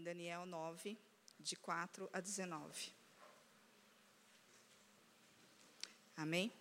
[0.00, 0.96] Daniel 9,
[1.38, 2.92] de 4 a 19.
[6.16, 6.52] Amém?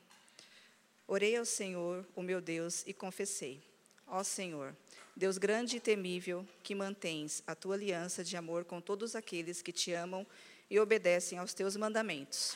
[1.08, 3.64] Orei ao Senhor, o meu Deus, e confessei:
[4.06, 4.76] Ó Senhor,
[5.16, 9.72] Deus grande e temível, que mantens a tua aliança de amor com todos aqueles que
[9.72, 10.26] te amam
[10.70, 12.56] e obedecem aos teus mandamentos.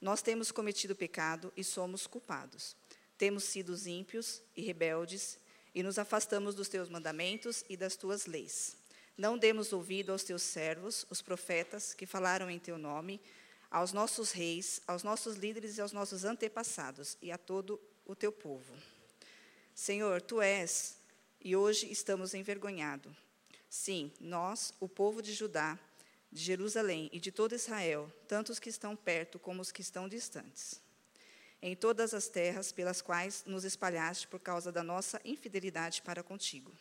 [0.00, 2.76] Nós temos cometido pecado e somos culpados.
[3.16, 5.38] Temos sido ímpios e rebeldes
[5.74, 8.81] e nos afastamos dos teus mandamentos e das tuas leis.
[9.16, 13.20] Não demos ouvido aos teus servos, os profetas, que falaram em teu nome,
[13.70, 18.30] aos nossos reis, aos nossos líderes e aos nossos antepassados e a todo o teu
[18.30, 18.74] povo.
[19.74, 20.98] Senhor, tu és,
[21.40, 23.12] e hoje estamos envergonhados.
[23.68, 25.78] Sim, nós, o povo de Judá,
[26.30, 30.08] de Jerusalém e de todo Israel, tanto os que estão perto como os que estão
[30.08, 30.80] distantes.
[31.60, 36.72] Em todas as terras pelas quais nos espalhaste por causa da nossa infidelidade para contigo.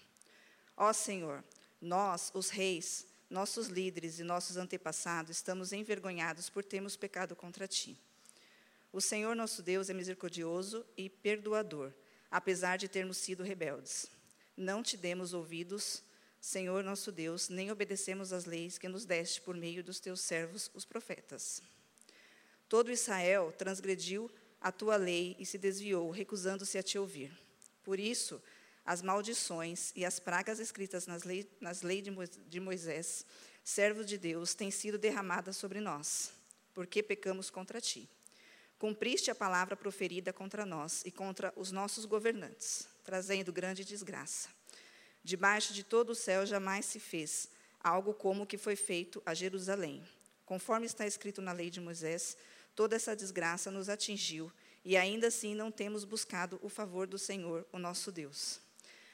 [0.75, 1.43] Ó Senhor,
[1.81, 7.97] nós, os reis, nossos líderes e nossos antepassados, estamos envergonhados por termos pecado contra ti.
[8.93, 11.91] O Senhor nosso Deus é misericordioso e perdoador,
[12.29, 14.07] apesar de termos sido rebeldes.
[14.55, 16.03] Não te demos ouvidos
[16.41, 20.71] Senhor nosso Deus, nem obedecemos às leis que nos deste por meio dos teus servos,
[20.73, 21.61] os profetas.
[22.67, 24.29] Todo Israel transgrediu
[24.59, 27.31] a tua lei e se desviou, recusando-se a te ouvir.
[27.83, 28.41] Por isso,
[28.85, 33.25] as maldições e as pragas escritas nas leis nas lei de Moisés,
[33.63, 36.31] servo de Deus, têm sido derramadas sobre nós,
[36.73, 38.09] porque pecamos contra ti.
[38.79, 44.49] Cumpriste a palavra proferida contra nós e contra os nossos governantes, trazendo grande desgraça.
[45.23, 47.47] Debaixo de todo o céu jamais se fez
[47.79, 50.03] algo como o que foi feito a Jerusalém.
[50.45, 52.35] Conforme está escrito na lei de Moisés,
[52.75, 54.51] toda essa desgraça nos atingiu
[54.83, 58.59] e ainda assim não temos buscado o favor do Senhor, o nosso Deus,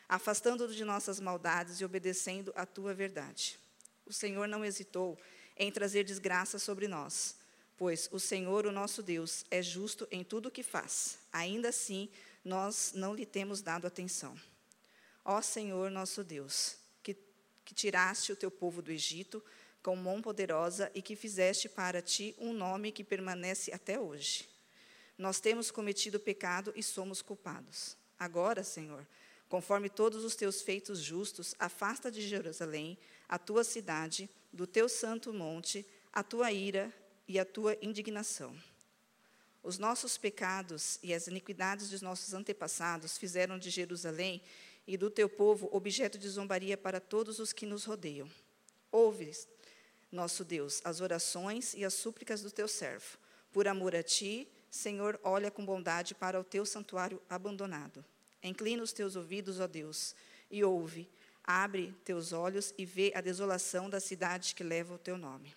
[0.07, 3.59] afastando-nos de nossas maldades e obedecendo a tua verdade.
[4.05, 5.19] O Senhor não hesitou
[5.57, 7.35] em trazer desgraça sobre nós,
[7.77, 11.19] pois o Senhor, o nosso Deus, é justo em tudo o que faz.
[11.31, 12.09] Ainda assim,
[12.43, 14.39] nós não lhe temos dado atenção.
[15.25, 17.17] Ó Senhor nosso Deus, que,
[17.65, 19.43] que tiraste o teu povo do Egito
[19.83, 24.47] com mão poderosa e que fizeste para ti um nome que permanece até hoje.
[25.17, 27.97] Nós temos cometido pecado e somos culpados.
[28.19, 29.05] Agora, Senhor,
[29.49, 32.97] conforme todos os teus feitos justos, afasta de Jerusalém
[33.27, 36.93] a tua cidade, do teu santo monte, a tua ira
[37.27, 38.55] e a tua indignação.
[39.61, 44.41] Os nossos pecados e as iniquidades dos nossos antepassados fizeram de Jerusalém
[44.87, 48.29] e do teu povo objeto de zombaria para todos os que nos rodeiam.
[48.89, 49.31] Ouve,
[50.09, 53.17] nosso Deus, as orações e as súplicas do teu servo.
[53.51, 58.03] Por amor a ti, Senhor, olha com bondade para o teu santuário abandonado.
[58.47, 60.15] Inclina os teus ouvidos, ó Deus,
[60.49, 61.09] e ouve.
[61.43, 65.55] Abre teus olhos e vê a desolação da cidade que leva o teu nome.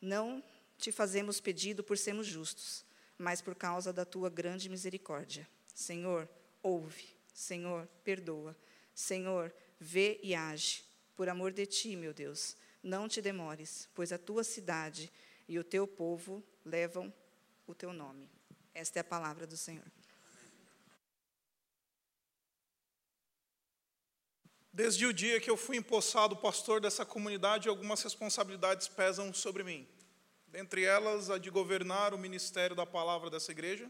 [0.00, 0.42] Não
[0.76, 2.84] te fazemos pedido por sermos justos,
[3.16, 5.48] mas por causa da tua grande misericórdia.
[5.74, 6.28] Senhor,
[6.62, 7.14] ouve.
[7.32, 8.56] Senhor, perdoa.
[8.94, 10.84] Senhor, vê e age.
[11.16, 15.12] Por amor de ti, meu Deus, não te demores, pois a tua cidade
[15.48, 17.12] e o teu povo levam
[17.66, 18.30] o teu nome.
[18.74, 19.84] Esta é a palavra do Senhor.
[24.76, 29.86] Desde o dia que eu fui empossado pastor dessa comunidade, algumas responsabilidades pesam sobre mim.
[30.48, 33.88] Dentre elas, a de governar o ministério da palavra dessa igreja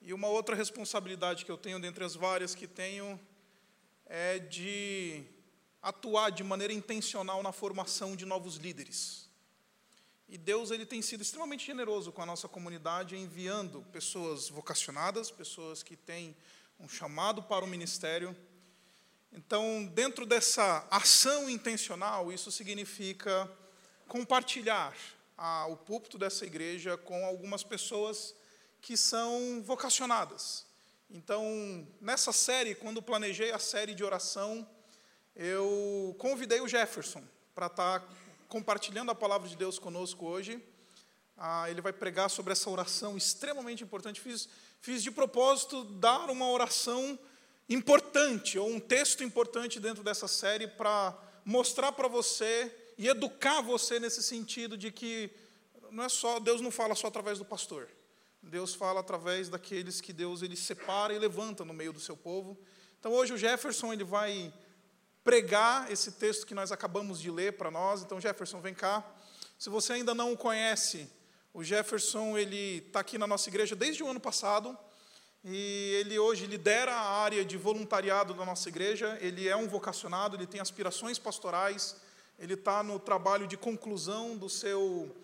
[0.00, 3.20] e uma outra responsabilidade que eu tenho, dentre as várias que tenho,
[4.06, 5.22] é de
[5.82, 9.28] atuar de maneira intencional na formação de novos líderes.
[10.30, 15.82] E Deus ele tem sido extremamente generoso com a nossa comunidade, enviando pessoas vocacionadas, pessoas
[15.82, 16.34] que têm
[16.80, 18.34] um chamado para o ministério.
[19.34, 23.50] Então, dentro dessa ação intencional, isso significa
[24.06, 24.94] compartilhar
[25.38, 28.34] a, o púlpito dessa igreja com algumas pessoas
[28.82, 30.66] que são vocacionadas.
[31.08, 34.68] Então, nessa série, quando planejei a série de oração,
[35.34, 38.08] eu convidei o Jefferson para estar tá
[38.48, 40.62] compartilhando a palavra de Deus conosco hoje.
[41.38, 44.20] Ah, ele vai pregar sobre essa oração extremamente importante.
[44.20, 44.46] Fiz,
[44.82, 47.18] fiz de propósito dar uma oração
[47.68, 53.98] importante, ou um texto importante dentro dessa série, para mostrar para você e educar você
[53.98, 55.30] nesse sentido de que
[55.90, 57.88] não é só Deus não fala só através do pastor.
[58.42, 62.58] Deus fala através daqueles que Deus ele separa e levanta no meio do seu povo.
[62.98, 64.52] Então hoje o Jefferson ele vai
[65.22, 68.02] pregar esse texto que nós acabamos de ler para nós.
[68.02, 69.04] Então Jefferson, vem cá.
[69.58, 71.08] Se você ainda não o conhece,
[71.54, 74.76] o Jefferson ele está aqui na nossa igreja desde o ano passado
[75.44, 79.18] e ele hoje lidera a área de voluntariado da nossa igreja.
[79.20, 81.96] Ele é um vocacionado, ele tem aspirações pastorais,
[82.38, 85.14] Ele está no trabalho de conclusão do seu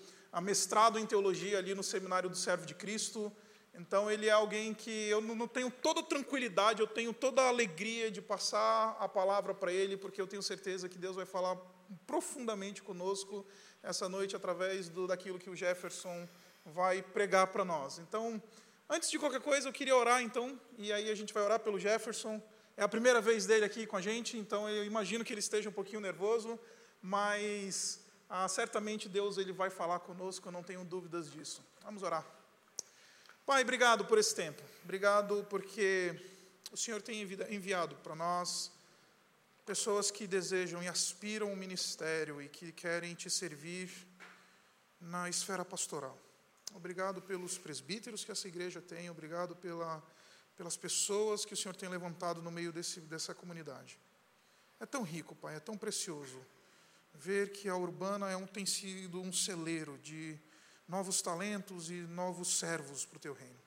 [0.42, 3.32] mestrado em teologia ali no Seminário do Servo de Cristo.
[3.74, 8.10] Então, ele é alguém que eu não tenho toda tranquilidade, eu tenho toda a alegria
[8.10, 11.56] de passar a palavra para ele, porque eu tenho certeza que Deus vai falar
[12.04, 13.46] profundamente conosco
[13.80, 16.28] essa noite através do, daquilo que o Jefferson
[16.66, 17.98] vai pregar para nós.
[18.00, 18.42] Então,
[18.88, 21.78] antes de qualquer coisa, eu queria orar, então, e aí a gente vai orar pelo
[21.78, 22.42] Jefferson.
[22.76, 25.68] É a primeira vez dele aqui com a gente, então eu imagino que ele esteja
[25.68, 26.58] um pouquinho nervoso,
[27.02, 31.64] mas ah, certamente Deus ele vai falar conosco, eu não tenho dúvidas disso.
[31.82, 32.24] Vamos orar.
[33.44, 34.62] Pai, obrigado por esse tempo.
[34.84, 36.14] Obrigado porque
[36.70, 38.70] o Senhor tem enviado para nós
[39.64, 43.90] pessoas que desejam e aspiram o ministério e que querem te servir
[45.00, 46.18] na esfera pastoral.
[46.74, 50.02] Obrigado pelos presbíteros que essa igreja tem, obrigado pela,
[50.56, 53.98] pelas pessoas que o Senhor tem levantado no meio desse, dessa comunidade.
[54.78, 56.40] É tão rico, Pai, é tão precioso
[57.14, 60.38] ver que a Urbana é um, tem sido um celeiro de
[60.86, 63.58] novos talentos e novos servos para o teu reino.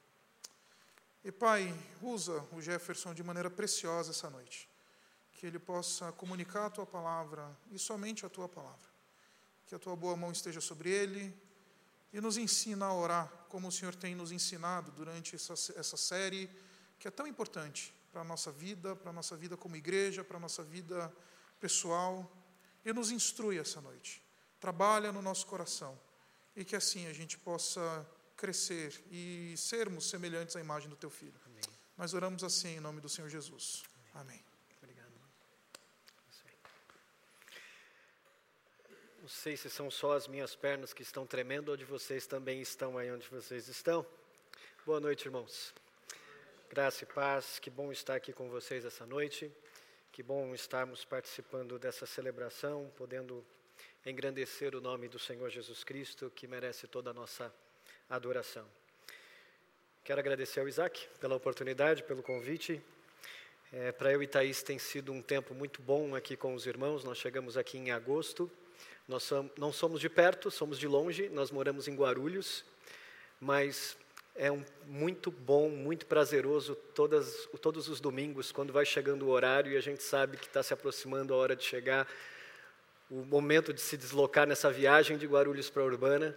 [1.24, 4.70] E Pai, usa o Jefferson de maneira preciosa essa noite,
[5.34, 8.90] que ele possa comunicar a tua palavra e somente a tua palavra.
[9.68, 11.51] Que a tua boa mão esteja sobre ele
[12.14, 16.50] e nos ensina a orar, como o Senhor tem nos ensinado durante essa, essa série,
[17.00, 20.38] que é tão importante para a nossa vida, para a nossa vida como igreja, para
[20.38, 21.12] a nossa vida
[21.60, 22.30] pessoal.
[22.84, 24.22] E nos instrui essa noite.
[24.60, 26.00] Trabalha no nosso coração
[26.56, 28.06] e que assim a gente possa
[28.36, 31.40] crescer e sermos semelhantes à imagem do teu filho.
[31.46, 31.62] Amém.
[31.98, 33.84] Nós oramos assim em nome do Senhor Jesus.
[34.14, 34.26] Amém.
[34.26, 34.46] Amém.
[34.82, 35.12] Obrigado.
[39.22, 42.60] Não sei se são só as minhas pernas que estão tremendo ou de vocês também
[42.60, 44.04] estão aí onde vocês estão.
[44.84, 45.76] Boa noite, irmãos.
[46.68, 47.60] Graça e paz.
[47.60, 49.52] Que bom estar aqui com vocês essa noite.
[50.12, 53.46] Que bom estarmos participando dessa celebração, podendo
[54.04, 57.54] engrandecer o nome do Senhor Jesus Cristo, que merece toda a nossa
[58.10, 58.68] adoração.
[60.04, 62.82] Quero agradecer ao Isaac pela oportunidade, pelo convite.
[63.72, 67.04] É, Para eu e Thaís tem sido um tempo muito bom aqui com os irmãos.
[67.04, 68.50] Nós chegamos aqui em agosto.
[69.12, 71.28] Nós não somos de perto, somos de longe.
[71.28, 72.64] Nós moramos em Guarulhos,
[73.42, 73.98] mas
[74.34, 79.74] é um, muito bom, muito prazeroso todas, todos os domingos, quando vai chegando o horário
[79.74, 82.08] e a gente sabe que está se aproximando a hora de chegar
[83.10, 86.34] o momento de se deslocar nessa viagem de Guarulhos para Urbana,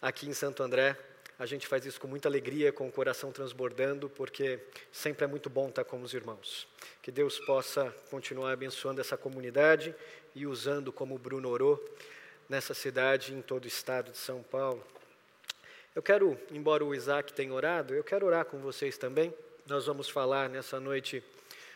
[0.00, 0.96] aqui em Santo André.
[1.38, 4.60] A gente faz isso com muita alegria, com o coração transbordando, porque
[4.90, 6.66] sempre é muito bom estar com os irmãos.
[7.02, 9.94] Que Deus possa continuar abençoando essa comunidade
[10.34, 11.78] e usando como Bruno orou
[12.48, 14.84] nessa cidade e em todo o estado de São Paulo.
[15.94, 19.32] Eu quero, embora o Isaac tenha orado, eu quero orar com vocês também.
[19.66, 21.22] Nós vamos falar nessa noite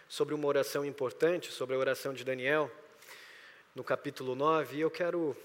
[0.08, 2.70] sobre uma oração importante, sobre a oração de Daniel
[3.74, 5.36] no capítulo 9, e eu quero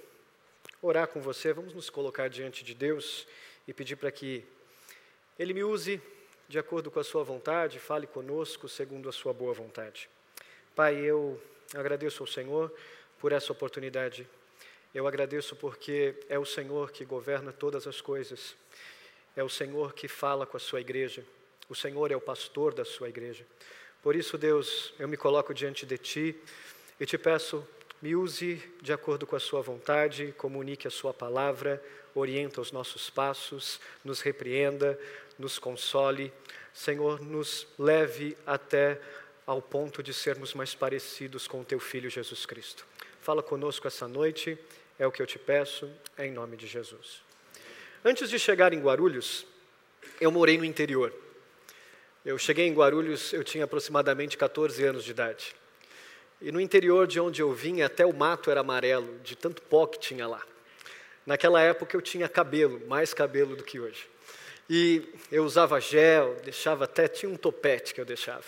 [0.81, 1.53] orar com você.
[1.53, 3.27] Vamos nos colocar diante de Deus
[3.67, 4.43] e pedir para que
[5.37, 6.01] Ele me use
[6.49, 10.09] de acordo com a Sua vontade, fale conosco segundo a Sua boa vontade.
[10.75, 11.41] Pai, eu
[11.73, 12.73] agradeço ao Senhor
[13.19, 14.27] por essa oportunidade.
[14.93, 18.55] Eu agradeço porque é o Senhor que governa todas as coisas.
[19.35, 21.25] É o Senhor que fala com a sua igreja.
[21.67, 23.45] O Senhor é o pastor da sua igreja.
[24.01, 26.35] Por isso, Deus, eu me coloco diante de ti
[26.99, 27.65] e te peço
[28.03, 31.81] me use de acordo com a Sua vontade, comunique a Sua palavra,
[32.13, 34.99] orienta os nossos passos, nos repreenda,
[35.39, 36.33] nos console.
[36.73, 38.99] Senhor, nos leve até
[39.47, 42.85] ao ponto de sermos mais parecidos com o Teu Filho Jesus Cristo.
[43.21, 44.59] Fala conosco essa noite,
[45.03, 47.21] é o que eu te peço, em nome de Jesus.
[48.05, 49.45] Antes de chegar em Guarulhos,
[50.19, 51.13] eu morei no interior.
[52.25, 55.53] Eu cheguei em Guarulhos, eu tinha aproximadamente 14 anos de idade.
[56.41, 59.85] E no interior de onde eu vim, até o mato era amarelo, de tanto pó
[59.85, 60.41] que tinha lá.
[61.25, 64.07] Naquela época eu tinha cabelo, mais cabelo do que hoje.
[64.69, 68.45] E eu usava gel, deixava até, tinha um topete que eu deixava.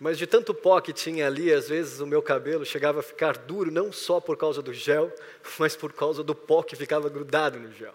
[0.00, 3.36] Mas de tanto pó que tinha ali, às vezes o meu cabelo chegava a ficar
[3.36, 5.12] duro, não só por causa do gel,
[5.58, 7.94] mas por causa do pó que ficava grudado no gel.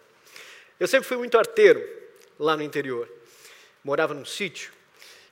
[0.80, 1.82] Eu sempre fui muito arteiro
[2.38, 3.08] lá no interior.
[3.84, 4.72] Morava num sítio.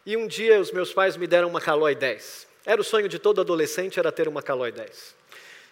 [0.05, 2.47] E um dia os meus pais me deram uma Caloi 10.
[2.65, 5.15] Era o sonho de todo adolescente, era ter uma Caloi 10.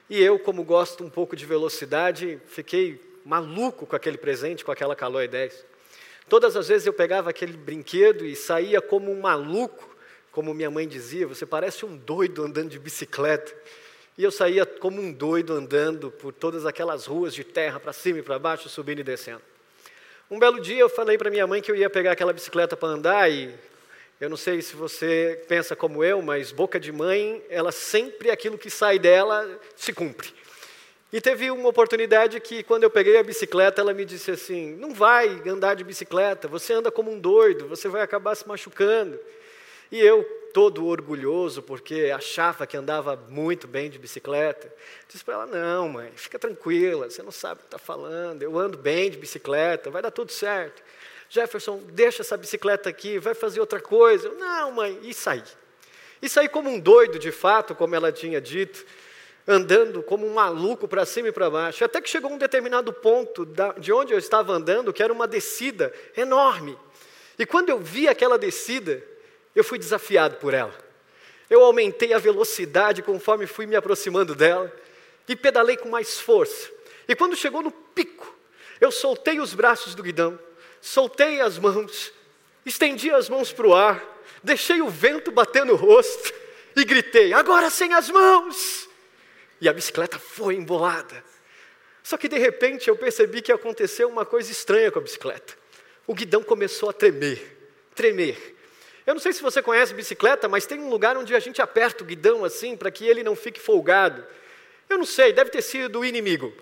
[0.09, 4.95] E eu, como gosto um pouco de velocidade, fiquei maluco com aquele presente, com aquela
[4.95, 5.65] Caloi 10.
[6.27, 9.88] Todas as vezes eu pegava aquele brinquedo e saía como um maluco,
[10.39, 13.53] como minha mãe dizia, você parece um doido andando de bicicleta.
[14.17, 18.19] E eu saía como um doido andando por todas aquelas ruas de terra, para cima
[18.19, 19.41] e para baixo, subindo e descendo.
[20.31, 22.87] Um belo dia eu falei para minha mãe que eu ia pegar aquela bicicleta para
[22.87, 23.53] andar e
[24.21, 28.57] eu não sei se você pensa como eu, mas boca de mãe, ela sempre aquilo
[28.57, 30.33] que sai dela se cumpre.
[31.11, 34.93] E teve uma oportunidade que, quando eu peguei a bicicleta, ela me disse assim: Não
[34.93, 39.19] vai andar de bicicleta, você anda como um doido, você vai acabar se machucando.
[39.91, 44.73] E eu, todo orgulhoso, porque achava que andava muito bem de bicicleta,
[45.07, 48.57] disse para ela: Não, mãe, fica tranquila, você não sabe o que está falando, eu
[48.57, 50.81] ando bem de bicicleta, vai dar tudo certo.
[51.29, 54.27] Jefferson, deixa essa bicicleta aqui, vai fazer outra coisa.
[54.27, 55.43] Eu, não, mãe, e saí.
[56.21, 58.85] E saí como um doido, de fato, como ela tinha dito
[59.49, 63.47] andando como um maluco para cima e para baixo, até que chegou um determinado ponto
[63.79, 66.77] de onde eu estava andando, que era uma descida enorme.
[67.37, 69.03] E quando eu vi aquela descida,
[69.59, 70.73] eu fui desafiado por ela.
[71.49, 74.71] Eu aumentei a velocidade conforme fui me aproximando dela
[75.27, 76.69] e pedalei com mais força.
[77.07, 78.35] E quando chegou no pico,
[78.79, 80.39] eu soltei os braços do guidão,
[80.79, 82.13] soltei as mãos,
[82.65, 84.03] estendi as mãos para o ar,
[84.43, 86.33] deixei o vento bater no rosto
[86.75, 88.87] e gritei: Agora sem as mãos!
[89.59, 91.23] E a bicicleta foi embolada.
[92.01, 95.57] Só que de repente eu percebi que aconteceu uma coisa estranha com a bicicleta.
[96.07, 97.57] O guidão começou a tremer,
[97.93, 98.58] tremer.
[99.09, 102.03] Eu não sei se você conhece bicicleta, mas tem um lugar onde a gente aperta
[102.03, 104.23] o guidão assim para que ele não fique folgado.
[104.87, 106.53] Eu não sei, deve ter sido o inimigo.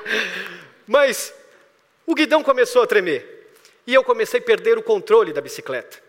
[0.88, 1.34] mas
[2.06, 3.52] o guidão começou a tremer.
[3.86, 6.02] E eu comecei a perder o controle da bicicleta.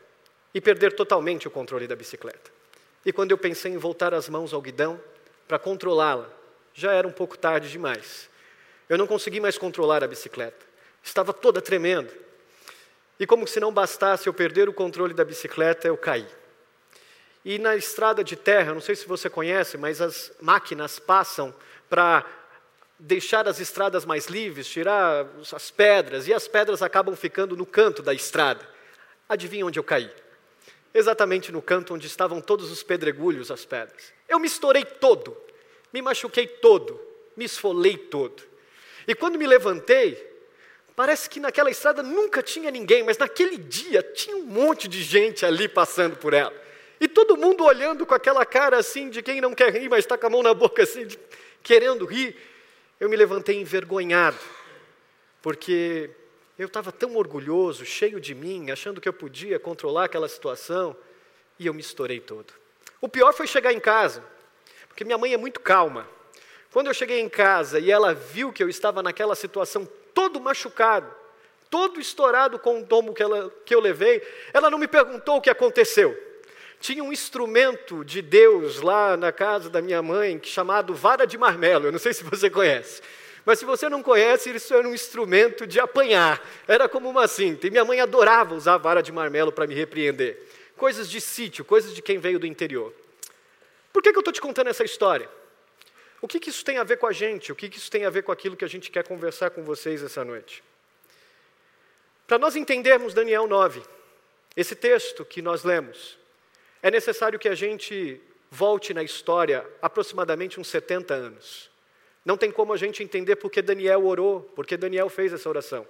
[0.53, 2.49] E perder totalmente o controle da bicicleta.
[3.05, 4.97] E quando eu pensei em voltar as mãos ao guidão,
[5.49, 6.31] para controlá-la.
[6.73, 8.29] Já era um pouco tarde demais.
[8.87, 10.65] Eu não consegui mais controlar a bicicleta.
[11.03, 12.26] Estava toda tremendo.
[13.19, 16.27] E como se não bastasse eu perder o controle da bicicleta, eu caí.
[17.43, 21.53] E na estrada de terra, não sei se você conhece, mas as máquinas passam
[21.89, 22.25] para
[22.99, 28.01] deixar as estradas mais livres, tirar as pedras, e as pedras acabam ficando no canto
[28.01, 28.67] da estrada.
[29.29, 30.11] Adivinha onde eu caí?
[30.97, 34.13] exatamente no canto onde estavam todos os pedregulhos, as pedras.
[34.27, 35.37] Eu me estourei todo,
[35.93, 36.99] me machuquei todo,
[37.35, 38.43] me esfolei todo.
[39.07, 40.26] E quando me levantei,
[40.97, 45.45] parece que naquela estrada nunca tinha ninguém, mas naquele dia tinha um monte de gente
[45.45, 46.51] ali passando por ela.
[46.99, 50.17] E todo mundo olhando com aquela cara assim de quem não quer rir, mas está
[50.17, 51.19] com a mão na boca assim, de,
[51.61, 52.35] querendo rir.
[52.99, 54.39] Eu me levantei envergonhado,
[55.39, 56.09] porque
[56.57, 60.97] eu estava tão orgulhoso, cheio de mim, achando que eu podia controlar aquela situação,
[61.59, 62.51] e eu me estourei todo.
[62.99, 64.23] O pior foi chegar em casa,
[64.87, 66.09] porque minha mãe é muito calma.
[66.71, 71.13] Quando eu cheguei em casa e ela viu que eu estava naquela situação todo machucado,
[71.69, 74.19] todo estourado com o tombo que, ela, que eu levei,
[74.51, 76.17] ela não me perguntou o que aconteceu.
[76.79, 81.85] Tinha um instrumento de Deus lá na casa da minha mãe chamado vara de marmelo,
[81.85, 82.99] eu não sei se você conhece.
[83.45, 86.43] Mas se você não conhece, isso era um instrumento de apanhar.
[86.67, 87.67] Era como uma cinta.
[87.67, 90.49] E minha mãe adorava usar a vara de marmelo para me repreender.
[90.75, 92.91] Coisas de sítio, coisas de quem veio do interior.
[93.93, 95.29] Por que, que eu estou te contando essa história?
[96.21, 97.51] O que, que isso tem a ver com a gente?
[97.51, 99.63] O que, que isso tem a ver com aquilo que a gente quer conversar com
[99.63, 100.63] vocês essa noite?
[102.25, 103.81] Para nós entendermos Daniel 9,
[104.55, 106.17] esse texto que nós lemos,
[106.81, 108.19] é necessário que a gente
[108.49, 111.69] volte na história aproximadamente uns 70 anos.
[112.25, 115.87] Não tem como a gente entender porque Daniel orou, porque Daniel fez essa oração.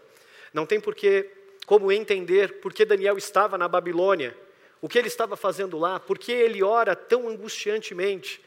[0.54, 1.32] Não tem porque,
[1.66, 4.38] como entender porque Daniel estava na Babilônia,
[4.82, 8.40] o que ele estava fazendo lá, porque ele ora tão angustiantemente,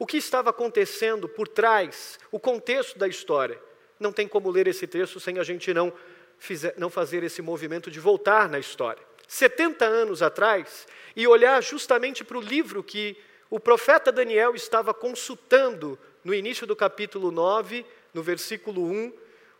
[0.00, 3.60] o que estava acontecendo por trás, o contexto da história.
[3.98, 5.92] Não tem como ler esse texto sem a gente não,
[6.38, 9.02] fizer, não fazer esse movimento de voltar na história.
[9.28, 13.14] 70 anos atrás, e olhar justamente para o livro que
[13.50, 19.12] o profeta Daniel estava consultando no início do capítulo 9, no versículo 1,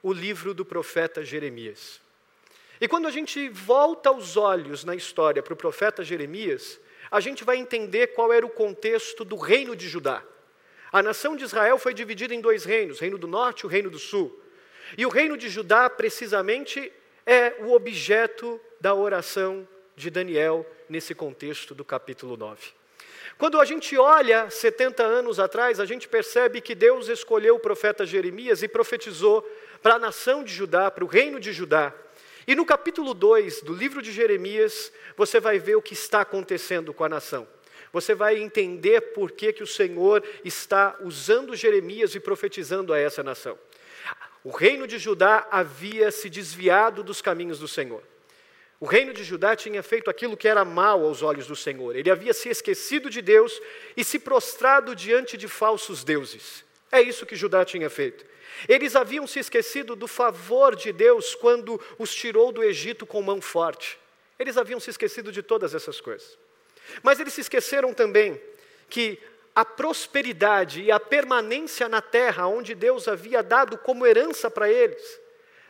[0.02, 2.00] o livro do profeta Jeremias.
[2.80, 7.44] E quando a gente volta os olhos na história para o profeta Jeremias, a gente
[7.44, 10.22] vai entender qual era o contexto do reino de Judá.
[10.92, 13.68] A nação de Israel foi dividida em dois reinos, o reino do norte e o
[13.68, 14.40] reino do sul.
[14.98, 16.92] E o reino de Judá, precisamente,
[17.24, 22.72] é o objeto da oração de Daniel nesse contexto do capítulo 9.
[23.38, 28.04] Quando a gente olha 70 anos atrás, a gente percebe que Deus escolheu o profeta
[28.04, 29.42] Jeremias e profetizou
[29.80, 31.94] para a nação de Judá, para o reino de Judá.
[32.50, 36.92] E no capítulo 2 do livro de Jeremias, você vai ver o que está acontecendo
[36.92, 37.46] com a nação.
[37.92, 43.22] Você vai entender por que, que o Senhor está usando Jeremias e profetizando a essa
[43.22, 43.56] nação.
[44.42, 48.02] O reino de Judá havia se desviado dos caminhos do Senhor.
[48.80, 51.94] O reino de Judá tinha feito aquilo que era mal aos olhos do Senhor.
[51.94, 53.62] Ele havia se esquecido de Deus
[53.96, 56.64] e se prostrado diante de falsos deuses.
[56.90, 58.24] É isso que Judá tinha feito.
[58.68, 63.40] Eles haviam se esquecido do favor de Deus quando os tirou do Egito com mão
[63.40, 63.98] forte.
[64.38, 66.38] Eles haviam se esquecido de todas essas coisas.
[67.02, 68.40] Mas eles se esqueceram também
[68.88, 69.18] que
[69.54, 75.20] a prosperidade e a permanência na terra onde Deus havia dado como herança para eles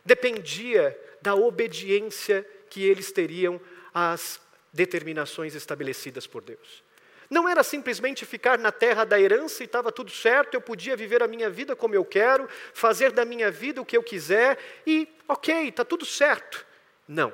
[0.05, 3.61] dependia da obediência que eles teriam
[3.93, 4.39] às
[4.73, 6.83] determinações estabelecidas por Deus.
[7.31, 11.23] Não era simplesmente ficar na terra da herança e estava tudo certo, eu podia viver
[11.23, 15.07] a minha vida como eu quero, fazer da minha vida o que eu quiser e,
[15.29, 16.65] ok, está tudo certo.
[17.07, 17.33] Não.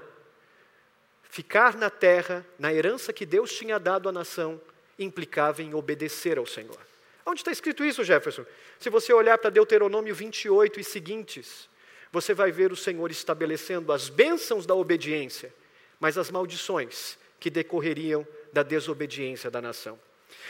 [1.23, 4.61] Ficar na terra, na herança que Deus tinha dado à nação,
[4.99, 6.77] implicava em obedecer ao Senhor.
[7.25, 8.45] Onde está escrito isso, Jefferson?
[8.77, 11.67] Se você olhar para Deuteronômio 28 e seguintes,
[12.11, 15.51] você vai ver o Senhor estabelecendo as bênçãos da obediência,
[15.99, 19.99] mas as maldições que decorreriam da desobediência da nação.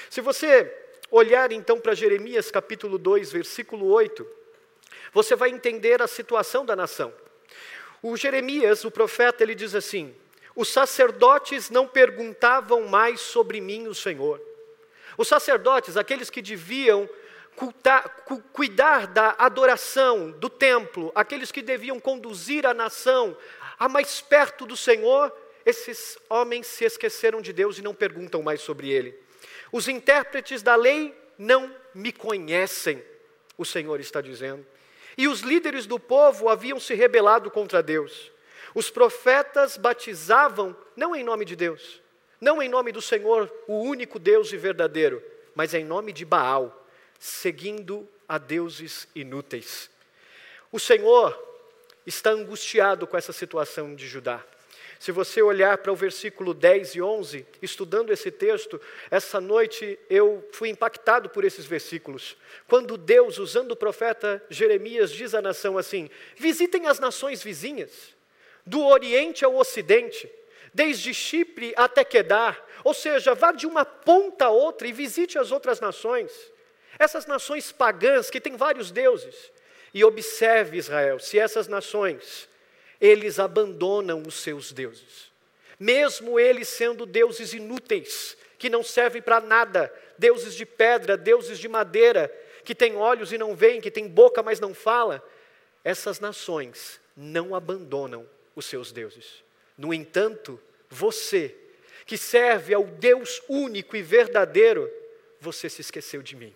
[0.10, 0.74] Se você
[1.12, 4.25] olhar então para Jeremias capítulo 2, versículo 8,
[5.13, 7.13] você vai entender a situação da nação.
[8.01, 10.15] O Jeremias, o profeta, ele diz assim:
[10.56, 14.41] os sacerdotes não perguntavam mais sobre mim, o Senhor.
[15.17, 17.10] Os sacerdotes, aqueles que deviam
[17.56, 23.36] cultar, cu, cuidar da adoração, do templo, aqueles que deviam conduzir a nação
[23.79, 25.36] a mais perto do Senhor,
[25.67, 29.13] esses homens se esqueceram de Deus e não perguntam mais sobre Ele.
[29.69, 33.03] Os intérpretes da lei não me conhecem,
[33.57, 34.65] o Senhor está dizendo.
[35.17, 38.31] E os líderes do povo haviam se rebelado contra Deus.
[38.74, 42.01] Os profetas batizavam não em nome de Deus,
[42.39, 45.21] não em nome do Senhor, o único Deus e verdadeiro,
[45.53, 46.88] mas em nome de Baal,
[47.19, 49.89] seguindo a deuses inúteis.
[50.71, 51.38] O Senhor
[52.05, 54.41] está angustiado com essa situação de Judá.
[55.00, 60.48] Se você olhar para o versículo 10 e 11, estudando esse texto, essa noite eu
[60.51, 62.36] fui impactado por esses versículos.
[62.68, 68.16] Quando Deus, usando o profeta Jeremias, diz à nação assim: visitem as nações vizinhas,
[68.66, 70.30] do Oriente ao Ocidente,
[70.74, 75.51] desde Chipre até Quedar, ou seja, vá de uma ponta a outra e visite as
[75.51, 76.32] outras nações,
[77.00, 79.51] essas nações pagãs que têm vários deuses,
[79.94, 82.50] e observe Israel, se essas nações,
[83.00, 85.31] eles abandonam os seus deuses,
[85.79, 91.68] mesmo eles sendo deuses inúteis, que não servem para nada, deuses de pedra, deuses de
[91.68, 92.33] madeira,
[92.64, 95.24] que têm olhos e não veem, que têm boca, mas não fala,
[95.83, 99.44] essas nações não abandonam os seus deuses.
[99.77, 101.55] No entanto, você,
[102.05, 104.92] que serve ao Deus único e verdadeiro,
[105.40, 106.53] você se esqueceu de mim.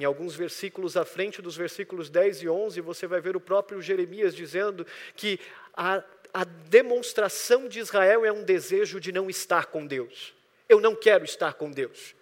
[0.00, 3.82] Em alguns versículos à frente dos versículos 10 e 11, você vai ver o próprio
[3.82, 5.38] Jeremias dizendo que
[5.74, 10.32] a, a demonstração de Israel é um desejo de não estar com Deus.
[10.66, 12.14] Eu não quero estar com Deus.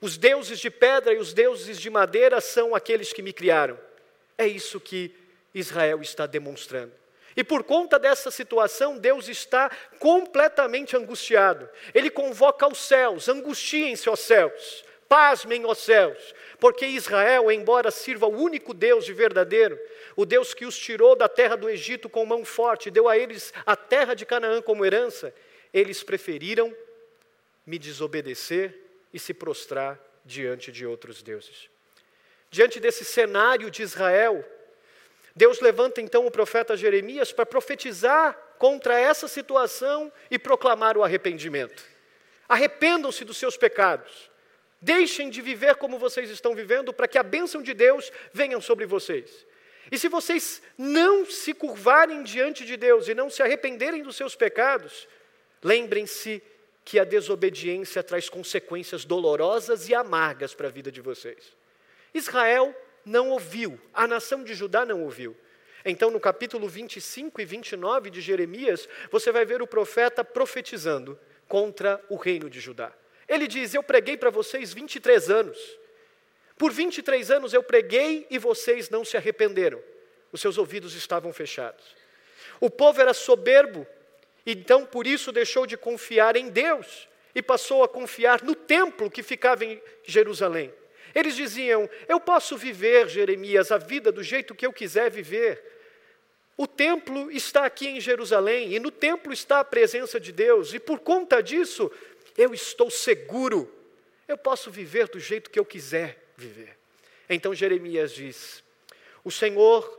[0.00, 3.76] Os deuses de pedra e os deuses de madeira são aqueles que me criaram.
[4.38, 5.12] É isso que
[5.52, 6.92] Israel está demonstrando.
[7.36, 11.68] E por conta dessa situação, Deus está completamente angustiado.
[11.92, 18.36] Ele convoca os céus: angustiem-se, ó céus, pasmem, ó céus, porque Israel, embora sirva o
[18.36, 19.78] único Deus de verdadeiro,
[20.16, 23.52] o Deus que os tirou da terra do Egito com mão forte, deu a eles
[23.64, 25.32] a terra de Canaã como herança,
[25.72, 26.74] eles preferiram
[27.64, 28.74] me desobedecer
[29.12, 31.68] e se prostrar diante de outros deuses.
[32.50, 34.44] Diante desse cenário de Israel,
[35.36, 41.84] Deus levanta então o profeta Jeremias para profetizar contra essa situação e proclamar o arrependimento.
[42.48, 44.30] Arrependam-se dos seus pecados.
[44.80, 48.86] Deixem de viver como vocês estão vivendo para que a bênção de Deus venha sobre
[48.86, 49.46] vocês.
[49.90, 54.36] E se vocês não se curvarem diante de Deus e não se arrependerem dos seus
[54.36, 55.08] pecados,
[55.62, 56.42] lembrem-se
[56.84, 61.56] que a desobediência traz consequências dolorosas e amargas para a vida de vocês.
[62.14, 65.36] Israel não ouviu, a nação de Judá não ouviu.
[65.84, 72.02] Então, no capítulo 25 e 29 de Jeremias, você vai ver o profeta profetizando contra
[72.08, 72.92] o reino de Judá.
[73.28, 75.58] Ele diz: Eu preguei para vocês 23 anos.
[76.56, 79.80] Por 23 anos eu preguei e vocês não se arrependeram.
[80.32, 81.96] Os seus ouvidos estavam fechados.
[82.60, 83.86] O povo era soberbo,
[84.44, 89.22] então por isso deixou de confiar em Deus e passou a confiar no templo que
[89.22, 90.74] ficava em Jerusalém.
[91.14, 95.62] Eles diziam: Eu posso viver, Jeremias, a vida do jeito que eu quiser viver.
[96.56, 100.80] O templo está aqui em Jerusalém e no templo está a presença de Deus, e
[100.80, 101.88] por conta disso,
[102.38, 103.70] eu estou seguro,
[104.28, 106.78] eu posso viver do jeito que eu quiser viver.
[107.28, 108.62] Então Jeremias diz:
[109.24, 109.98] O Senhor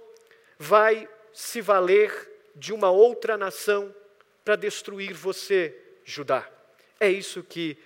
[0.57, 2.11] vai se valer
[2.55, 3.93] de uma outra nação
[4.43, 6.49] para destruir você, Judá.
[6.97, 7.77] É isso que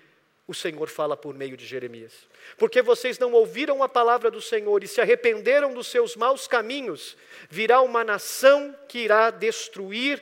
[0.48, 2.28] o Senhor fala por meio de Jeremias.
[2.58, 7.18] Porque vocês não ouviram a palavra do Senhor e se arrependeram dos seus maus caminhos,
[7.50, 10.22] virá uma nação que irá destruir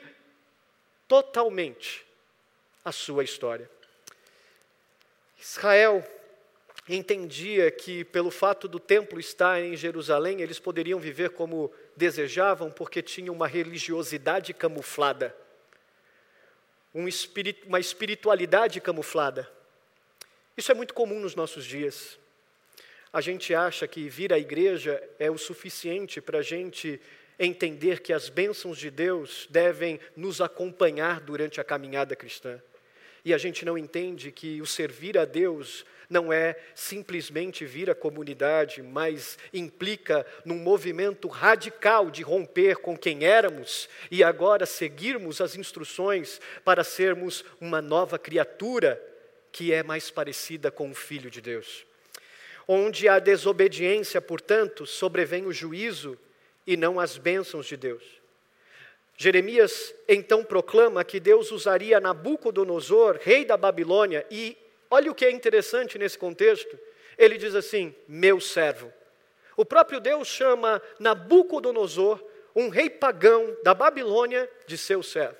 [1.06, 2.06] totalmente
[2.84, 3.68] a sua história.
[5.42, 6.08] Israel
[6.88, 13.02] entendia que, pelo fato do templo estar em Jerusalém, eles poderiam viver como desejavam, porque
[13.02, 15.36] tinham uma religiosidade camuflada,
[16.94, 17.08] um
[17.66, 19.50] uma espiritualidade camuflada.
[20.56, 22.18] Isso é muito comum nos nossos dias.
[23.12, 27.00] A gente acha que vir à igreja é o suficiente para a gente
[27.36, 32.62] entender que as bênçãos de Deus devem nos acompanhar durante a caminhada cristã.
[33.24, 37.94] E a gente não entende que o servir a Deus não é simplesmente vir à
[37.94, 45.56] comunidade, mas implica num movimento radical de romper com quem éramos e agora seguirmos as
[45.56, 49.02] instruções para sermos uma nova criatura
[49.50, 51.86] que é mais parecida com o Filho de Deus.
[52.66, 56.18] Onde há desobediência, portanto, sobrevém o juízo
[56.66, 58.21] e não as bênçãos de Deus.
[59.22, 64.56] Jeremias então proclama que Deus usaria Nabucodonosor, rei da Babilônia, e
[64.90, 66.76] olha o que é interessante nesse contexto.
[67.16, 68.92] Ele diz assim: meu servo.
[69.56, 72.20] O próprio Deus chama Nabucodonosor,
[72.52, 75.36] um rei pagão da Babilônia, de seu servo.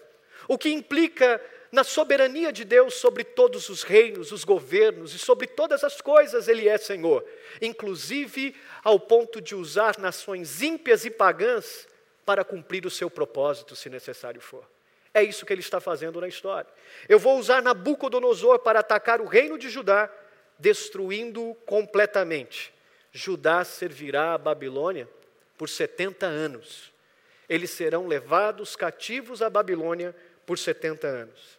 [0.47, 1.41] O que implica
[1.73, 6.47] na soberania de Deus sobre todos os reinos, os governos e sobre todas as coisas,
[6.47, 7.25] Ele é Senhor,
[7.61, 11.89] inclusive ao ponto de usar nações ímpias e pagãs
[12.25, 14.65] para cumprir o seu propósito, se necessário for.
[15.15, 16.71] É isso que ele está fazendo na história.
[17.09, 20.11] Eu vou usar Nabucodonosor para atacar o reino de Judá,
[20.59, 22.73] destruindo-o completamente.
[23.13, 25.09] Judá servirá a Babilônia
[25.59, 26.93] por 70 anos.
[27.49, 30.15] Eles serão levados cativos à Babilônia
[30.47, 31.59] por 70 anos.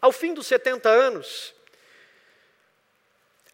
[0.00, 1.54] Ao fim dos 70 anos,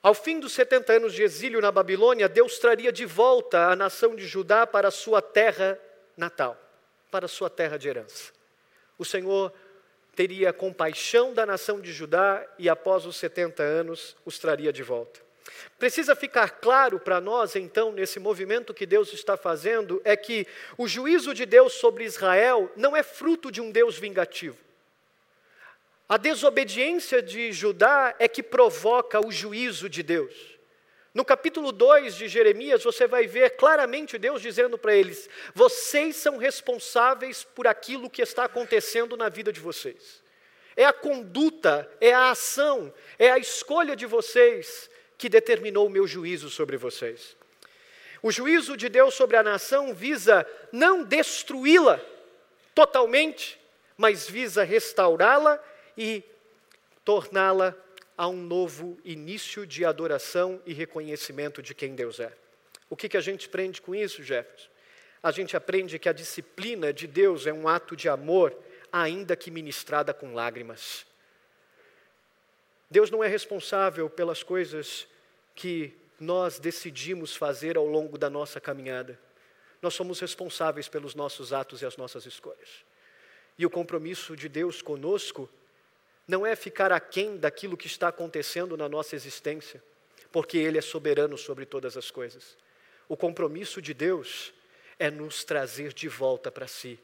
[0.02, 4.14] ao fim dos 70 anos de exílio na Babilônia, Deus traria de volta a nação
[4.14, 5.78] de Judá para a sua terra
[6.22, 6.56] natal,
[7.10, 8.32] para sua terra de herança.
[8.96, 9.52] O Senhor
[10.14, 15.20] teria compaixão da nação de Judá e, após os 70 anos, os traria de volta.
[15.78, 20.46] Precisa ficar claro para nós, então, nesse movimento que Deus está fazendo, é que
[20.78, 24.56] o juízo de Deus sobre Israel não é fruto de um Deus vingativo.
[26.08, 30.51] A desobediência de Judá é que provoca o juízo de Deus.
[31.14, 36.38] No capítulo 2 de Jeremias, você vai ver claramente Deus dizendo para eles: vocês são
[36.38, 40.22] responsáveis por aquilo que está acontecendo na vida de vocês.
[40.74, 46.06] É a conduta, é a ação, é a escolha de vocês que determinou o meu
[46.06, 47.36] juízo sobre vocês.
[48.22, 52.00] O juízo de Deus sobre a nação visa não destruí-la
[52.74, 53.60] totalmente,
[53.98, 55.62] mas visa restaurá-la
[55.96, 56.22] e
[57.04, 57.76] torná-la
[58.22, 62.32] a um novo início de adoração e reconhecimento de quem Deus é.
[62.88, 64.68] O que, que a gente aprende com isso, Jefferson?
[65.20, 68.56] A gente aprende que a disciplina de Deus é um ato de amor,
[68.92, 71.04] ainda que ministrada com lágrimas.
[72.88, 75.08] Deus não é responsável pelas coisas
[75.56, 79.18] que nós decidimos fazer ao longo da nossa caminhada.
[79.82, 82.84] Nós somos responsáveis pelos nossos atos e as nossas escolhas.
[83.58, 85.50] E o compromisso de Deus conosco
[86.26, 89.82] não é ficar aquém daquilo que está acontecendo na nossa existência,
[90.30, 92.56] porque Ele é soberano sobre todas as coisas.
[93.08, 94.52] O compromisso de Deus
[94.98, 96.98] é nos trazer de volta para si,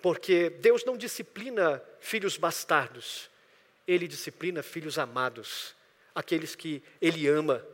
[0.00, 3.30] porque Deus não disciplina filhos bastardos,
[3.86, 5.74] Ele disciplina filhos amados,
[6.14, 7.64] aqueles que Ele ama.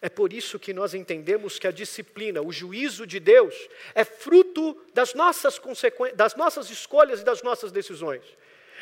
[0.00, 3.54] É por isso que nós entendemos que a disciplina, o juízo de Deus,
[3.94, 5.60] é fruto das nossas,
[6.14, 8.22] das nossas escolhas e das nossas decisões.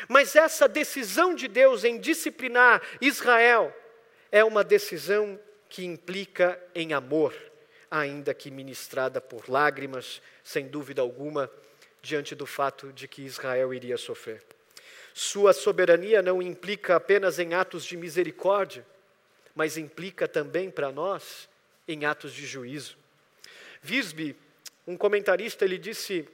[0.09, 3.75] Mas essa decisão de Deus em disciplinar Israel
[4.31, 7.35] é uma decisão que implica em amor,
[7.91, 11.51] ainda que ministrada por lágrimas, sem dúvida alguma,
[12.03, 14.43] diante do fato de que Israel iria sofrer.
[15.13, 18.87] Sua soberania não implica apenas em atos de misericórdia,
[19.55, 21.49] mas implica também para nós
[21.87, 22.97] em atos de juízo.
[23.83, 24.37] Visby,
[24.87, 26.29] um comentarista, ele disse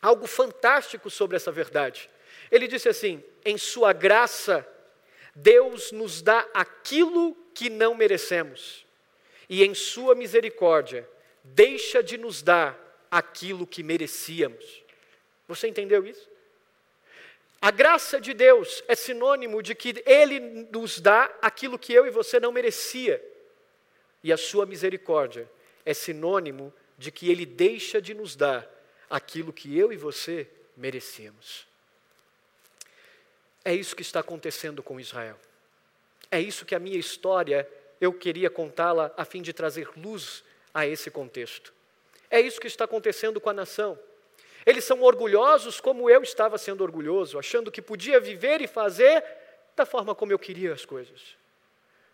[0.00, 2.10] algo fantástico sobre essa verdade.
[2.50, 4.66] Ele disse assim: em Sua graça,
[5.34, 8.86] Deus nos dá aquilo que não merecemos,
[9.48, 11.08] e em Sua misericórdia,
[11.44, 14.82] deixa de nos dar aquilo que merecíamos.
[15.46, 16.28] Você entendeu isso?
[17.60, 22.10] A graça de Deus é sinônimo de que Ele nos dá aquilo que eu e
[22.10, 23.22] você não merecia.
[24.22, 25.50] E a sua misericórdia
[25.84, 28.68] é sinônimo de que Ele deixa de nos dar
[29.08, 31.67] aquilo que eu e você merecíamos.
[33.68, 35.38] É isso que está acontecendo com Israel.
[36.30, 37.68] É isso que a minha história,
[38.00, 41.74] eu queria contá-la a fim de trazer luz a esse contexto.
[42.30, 43.98] É isso que está acontecendo com a nação.
[44.64, 49.22] Eles são orgulhosos como eu estava sendo orgulhoso, achando que podia viver e fazer
[49.76, 51.36] da forma como eu queria as coisas.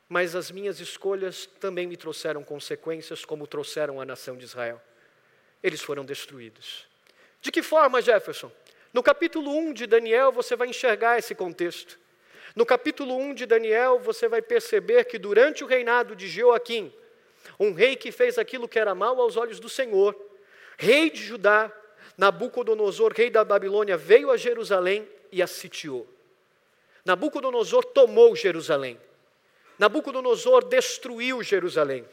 [0.08, 4.80] mas as minhas escolhas também me trouxeram consequências, como trouxeram a nação de Israel.
[5.62, 6.86] Eles foram destruídos.
[7.40, 8.50] De que forma, Jefferson?
[8.94, 11.98] No capítulo 1 de Daniel, você vai enxergar esse contexto.
[12.54, 16.92] No capítulo 1 de Daniel, você vai perceber que durante o reinado de Joaquim,
[17.59, 20.14] um rei que fez aquilo que era mal aos olhos do Senhor,
[20.78, 21.72] rei de Judá,
[22.16, 26.07] Nabucodonosor, rei da Babilônia, veio a Jerusalém e a sitiou.
[27.04, 28.96] Nabucodonosor tomou Jerusalém.
[29.76, 32.04] Nabucodonosor destruiu Jerusalém.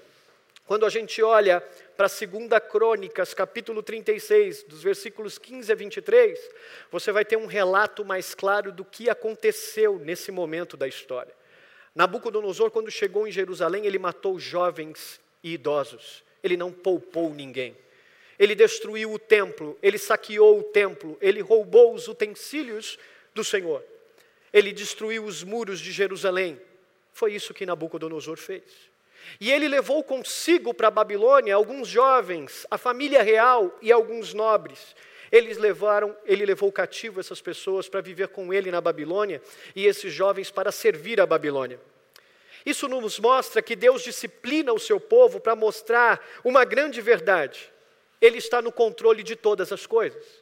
[0.71, 1.59] Quando a gente olha
[1.97, 6.39] para 2 Crônicas, capítulo 36, dos versículos 15 a 23,
[6.89, 11.33] você vai ter um relato mais claro do que aconteceu nesse momento da história.
[11.93, 17.75] Nabucodonosor, quando chegou em Jerusalém, ele matou jovens e idosos, ele não poupou ninguém.
[18.39, 22.97] Ele destruiu o templo, ele saqueou o templo, ele roubou os utensílios
[23.35, 23.83] do Senhor,
[24.53, 26.57] ele destruiu os muros de Jerusalém.
[27.11, 28.90] Foi isso que Nabucodonosor fez.
[29.39, 34.95] E ele levou consigo para a Babilônia alguns jovens, a família real e alguns nobres.
[35.31, 39.41] Eles levaram, ele levou cativo essas pessoas para viver com ele na Babilônia
[39.75, 41.79] e esses jovens para servir a Babilônia.
[42.65, 47.71] Isso nos mostra que Deus disciplina o seu povo para mostrar uma grande verdade.
[48.19, 50.41] Ele está no controle de todas as coisas.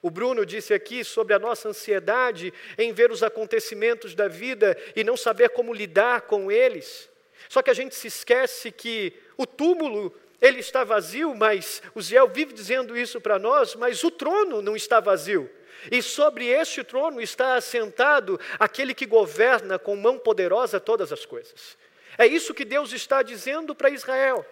[0.00, 5.04] O Bruno disse aqui sobre a nossa ansiedade em ver os acontecimentos da vida e
[5.04, 7.08] não saber como lidar com eles.
[7.48, 12.28] Só que a gente se esquece que o túmulo ele está vazio, mas o Ziel
[12.28, 15.48] vive dizendo isso para nós, mas o trono não está vazio.
[15.90, 21.76] E sobre este trono está assentado aquele que governa com mão poderosa todas as coisas.
[22.18, 24.44] É isso que Deus está dizendo para Israel.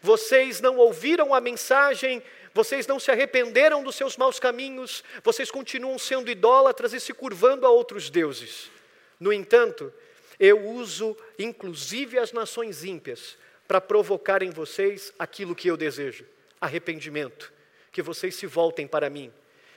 [0.00, 2.22] Vocês não ouviram a mensagem,
[2.54, 7.66] vocês não se arrependeram dos seus maus caminhos, vocês continuam sendo idólatras e se curvando
[7.66, 8.70] a outros deuses.
[9.18, 9.92] No entanto,
[10.38, 16.24] eu uso inclusive as nações ímpias para provocar em vocês aquilo que eu desejo:
[16.60, 17.52] arrependimento,
[17.92, 19.32] que vocês se voltem para mim,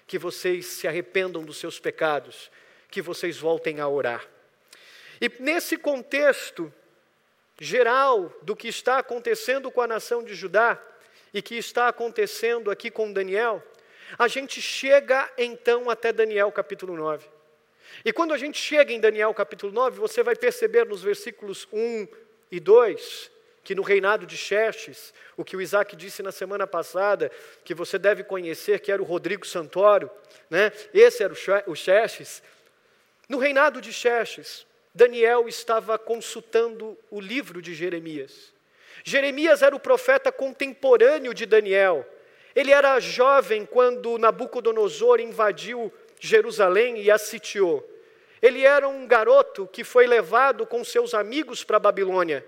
[0.07, 2.51] que vocês se arrependam dos seus pecados,
[2.89, 4.27] que vocês voltem a orar.
[5.19, 6.73] E nesse contexto
[7.59, 10.81] geral do que está acontecendo com a nação de Judá
[11.33, 13.63] e que está acontecendo aqui com Daniel,
[14.17, 17.40] a gente chega então até Daniel capítulo 9.
[18.03, 22.07] E quando a gente chega em Daniel capítulo 9, você vai perceber nos versículos 1
[22.51, 23.31] e 2
[23.63, 27.31] que no reinado de Xerxes, o que o Isaac disse na semana passada,
[27.63, 30.09] que você deve conhecer, que era o Rodrigo Santoro,
[30.49, 30.71] né?
[30.93, 31.33] esse era
[31.67, 32.41] o Xerxes.
[33.29, 38.51] No reinado de Xerxes, Daniel estava consultando o livro de Jeremias.
[39.03, 42.05] Jeremias era o profeta contemporâneo de Daniel.
[42.55, 47.83] Ele era jovem quando Nabucodonosor invadiu Jerusalém e a sitiou.
[48.39, 52.45] Ele era um garoto que foi levado com seus amigos para a Babilônia.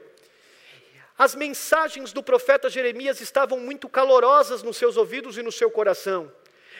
[1.17, 6.31] As mensagens do profeta Jeremias estavam muito calorosas nos seus ouvidos e no seu coração.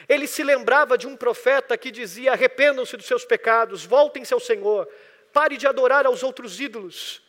[0.08, 4.88] Ele se lembrava de um profeta que dizia: arrependam-se dos seus pecados, voltem-se ao Senhor,
[5.32, 7.23] pare de adorar aos outros ídolos.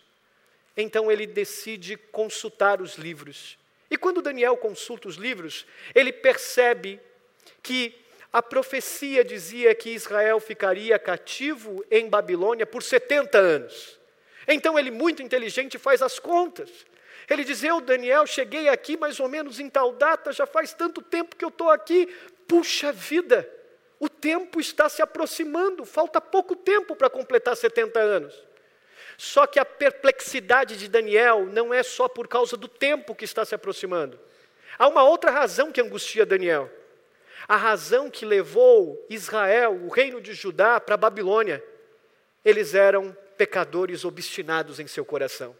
[0.76, 3.56] Então ele decide consultar os livros.
[3.90, 7.00] E quando Daniel consulta os livros, ele percebe
[7.62, 8.03] que
[8.34, 13.96] a profecia dizia que Israel ficaria cativo em Babilônia por 70 anos.
[14.48, 16.68] Então ele, muito inteligente, faz as contas.
[17.30, 21.00] Ele diz: Eu, Daniel, cheguei aqui mais ou menos em tal data, já faz tanto
[21.00, 22.08] tempo que eu estou aqui.
[22.48, 23.48] Puxa vida,
[24.00, 28.34] o tempo está se aproximando, falta pouco tempo para completar 70 anos.
[29.16, 33.44] Só que a perplexidade de Daniel não é só por causa do tempo que está
[33.44, 34.18] se aproximando.
[34.76, 36.68] Há uma outra razão que angustia Daniel.
[37.46, 41.62] A razão que levou Israel, o reino de Judá, para a Babilônia.
[42.44, 45.56] Eles eram pecadores obstinados em seu coração.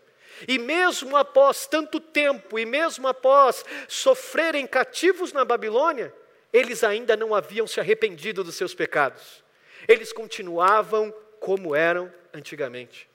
[0.49, 6.13] E mesmo após tanto tempo, e mesmo após sofrerem cativos na Babilônia,
[6.53, 9.45] eles ainda não haviam se arrependido dos seus pecados.
[9.87, 13.09] Eles continuavam como eram antigamente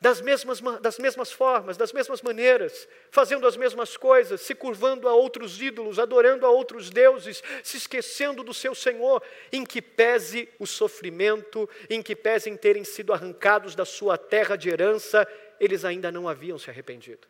[0.00, 5.14] das mesmas, das mesmas formas, das mesmas maneiras, fazendo as mesmas coisas, se curvando a
[5.14, 10.66] outros ídolos, adorando a outros deuses, se esquecendo do seu Senhor, em que pese o
[10.66, 15.26] sofrimento, em que pese em terem sido arrancados da sua terra de herança,
[15.58, 17.26] eles ainda não haviam se arrependido.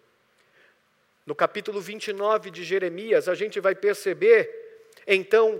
[1.24, 5.59] No capítulo 29 de Jeremias, a gente vai perceber, então,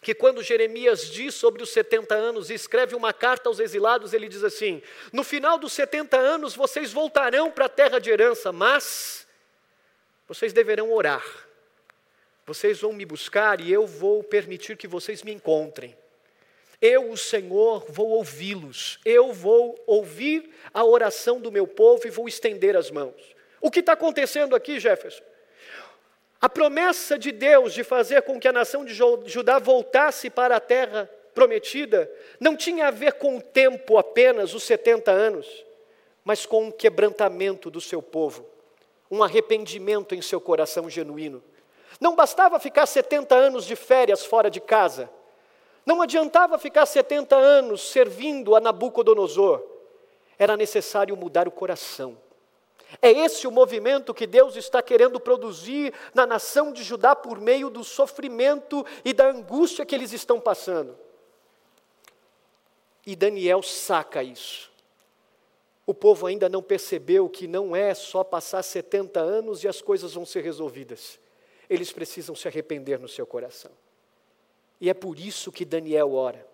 [0.00, 4.28] que quando Jeremias diz sobre os 70 anos e escreve uma carta aos exilados, ele
[4.28, 4.82] diz assim:
[5.12, 9.26] No final dos 70 anos vocês voltarão para a terra de herança, mas
[10.26, 11.24] vocês deverão orar.
[12.46, 15.96] Vocês vão me buscar e eu vou permitir que vocês me encontrem.
[16.80, 19.00] Eu, o Senhor, vou ouvi-los.
[19.04, 23.20] Eu vou ouvir a oração do meu povo e vou estender as mãos.
[23.60, 25.22] O que está acontecendo aqui, Jefferson?
[26.40, 30.60] A promessa de Deus de fazer com que a nação de Judá voltasse para a
[30.60, 35.64] terra prometida não tinha a ver com o tempo apenas, os 70 anos,
[36.24, 38.46] mas com o quebrantamento do seu povo,
[39.10, 41.42] um arrependimento em seu coração genuíno.
[42.00, 45.10] Não bastava ficar 70 anos de férias fora de casa,
[45.84, 49.64] não adiantava ficar 70 anos servindo a Nabucodonosor,
[50.38, 52.16] era necessário mudar o coração.
[53.02, 57.68] É esse o movimento que Deus está querendo produzir na nação de Judá por meio
[57.68, 60.96] do sofrimento e da angústia que eles estão passando.
[63.06, 64.70] E Daniel saca isso.
[65.86, 70.14] O povo ainda não percebeu que não é só passar 70 anos e as coisas
[70.14, 71.18] vão ser resolvidas.
[71.68, 73.70] Eles precisam se arrepender no seu coração.
[74.80, 76.46] E é por isso que Daniel ora.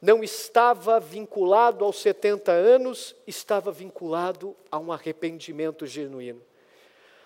[0.00, 6.42] Não estava vinculado aos 70 anos, estava vinculado a um arrependimento genuíno.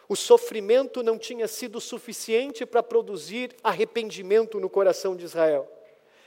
[0.08, 5.68] O sofrimento não tinha sido suficiente para produzir arrependimento no coração de Israel.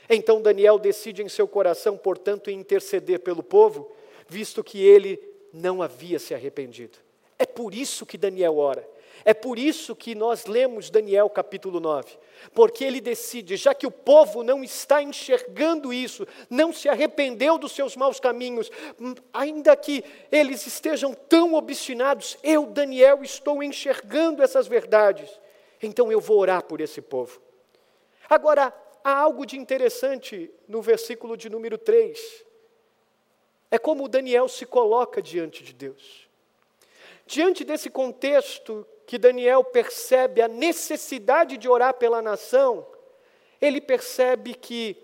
[0.08, 3.90] Então Daniel decide em seu coração, portanto, interceder pelo povo,
[4.28, 5.20] visto que ele
[5.52, 6.98] não havia se arrependido.
[7.38, 8.88] É por isso que Daniel ora.
[9.22, 12.18] É por isso que nós lemos Daniel capítulo 9,
[12.54, 17.72] porque ele decide, já que o povo não está enxergando isso, não se arrependeu dos
[17.72, 24.66] seus maus caminhos, hum, ainda que eles estejam tão obstinados, eu, Daniel, estou enxergando essas
[24.66, 25.30] verdades,
[25.82, 27.40] então eu vou orar por esse povo.
[28.28, 32.44] Agora, há algo de interessante no versículo de número 3.
[33.70, 36.28] É como Daniel se coloca diante de Deus.
[37.26, 42.86] Diante desse contexto que Daniel percebe a necessidade de orar pela nação,
[43.60, 44.96] ele percebe que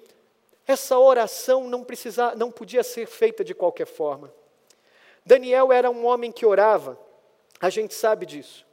[0.67, 4.33] essa oração não, precisa, não podia ser feita de qualquer forma.
[5.25, 6.99] Daniel era um homem que orava,
[7.61, 8.67] a gente sabe disso.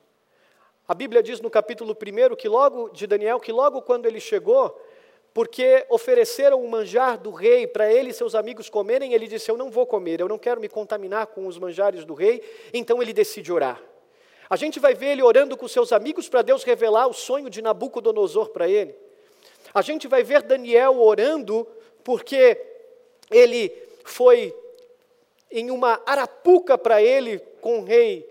[0.88, 4.80] A Bíblia diz no capítulo 1 que logo de Daniel, que logo quando ele chegou,
[5.34, 9.58] porque ofereceram o manjar do rei para ele e seus amigos comerem, ele disse: Eu
[9.58, 12.42] não vou comer, eu não quero me contaminar com os manjares do rei,
[12.74, 13.82] então ele decide orar.
[14.50, 17.62] A gente vai ver ele orando com seus amigos para Deus revelar o sonho de
[17.62, 18.96] Nabucodonosor para ele.
[19.74, 21.68] A gente vai ver Daniel orando
[22.04, 22.60] porque
[23.30, 23.70] ele
[24.04, 24.56] foi
[25.52, 28.26] em uma arapuca para ele com o rei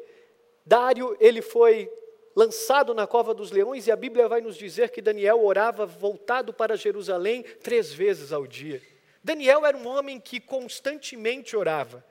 [0.65, 1.91] Dário, ele foi
[2.35, 6.53] lançado na cova dos leões, e a Bíblia vai nos dizer que Daniel orava voltado
[6.53, 8.83] para Jerusalém três vezes ao dia.
[9.23, 12.05] Daniel era um homem que constantemente orava.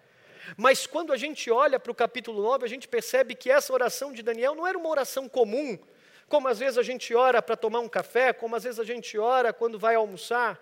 [0.58, 4.12] Mas quando a gente olha para o capítulo 9, a gente percebe que essa oração
[4.12, 5.78] de Daniel não era uma oração comum,
[6.28, 9.18] como às vezes a gente ora para tomar um café, como às vezes a gente
[9.18, 10.62] ora quando vai almoçar.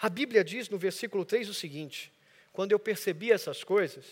[0.00, 2.12] A Bíblia diz no versículo 3 o seguinte:
[2.52, 4.04] Quando eu percebi essas coisas,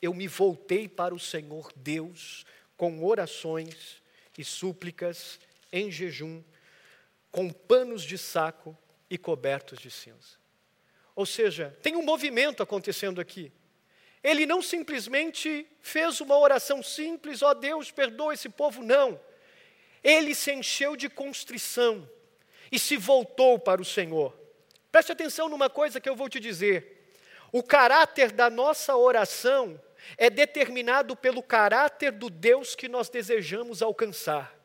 [0.00, 2.44] eu me voltei para o Senhor Deus
[2.76, 4.02] com orações
[4.36, 5.38] e súplicas
[5.72, 6.42] em jejum,
[7.30, 8.76] com panos de saco
[9.08, 10.38] e cobertos de cinza.
[11.14, 13.52] Ou seja, tem um movimento acontecendo aqui.
[14.24, 19.20] Ele não simplesmente fez uma oração simples, ó oh, Deus, perdoa esse povo, não.
[20.02, 22.08] Ele se encheu de constrição
[22.72, 24.34] e se voltou para o Senhor.
[24.90, 27.06] Preste atenção numa coisa que eu vou te dizer.
[27.52, 29.78] O caráter da nossa oração
[30.16, 34.58] é determinado pelo caráter do Deus que nós desejamos alcançar.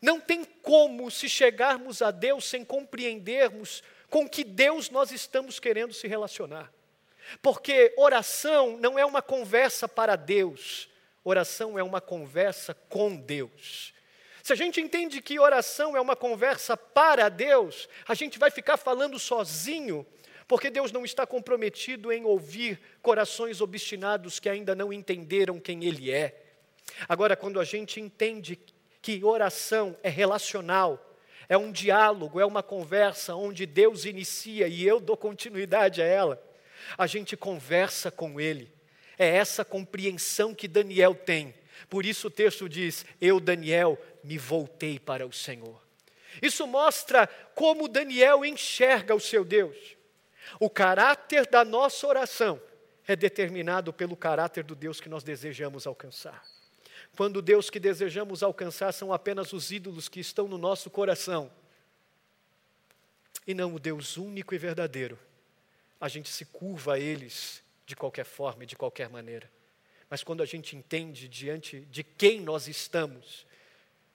[0.00, 5.92] Não tem como se chegarmos a Deus sem compreendermos com que Deus nós estamos querendo
[5.92, 6.72] se relacionar.
[7.42, 10.88] Porque oração não é uma conversa para Deus,
[11.24, 13.92] oração é uma conversa com Deus.
[14.42, 18.76] Se a gente entende que oração é uma conversa para Deus, a gente vai ficar
[18.76, 20.06] falando sozinho,
[20.48, 26.10] porque Deus não está comprometido em ouvir corações obstinados que ainda não entenderam quem Ele
[26.10, 26.42] é.
[27.08, 28.58] Agora, quando a gente entende
[29.00, 31.16] que oração é relacional,
[31.48, 36.49] é um diálogo, é uma conversa onde Deus inicia e eu dou continuidade a ela
[36.96, 38.72] a gente conversa com Ele.
[39.18, 41.54] É essa compreensão que Daniel tem.
[41.88, 45.80] Por isso o texto diz: Eu, Daniel, me voltei para o Senhor.
[46.40, 49.76] Isso mostra como Daniel enxerga o seu Deus.
[50.58, 52.60] O caráter da nossa oração
[53.06, 56.44] é determinado pelo caráter do Deus que nós desejamos alcançar.
[57.16, 61.50] Quando o Deus que desejamos alcançar são apenas os ídolos que estão no nosso coração,
[63.46, 65.18] e não o Deus único e verdadeiro,
[66.00, 69.50] a gente se curva a eles de qualquer forma e de qualquer maneira.
[70.08, 73.46] Mas quando a gente entende diante de quem nós estamos,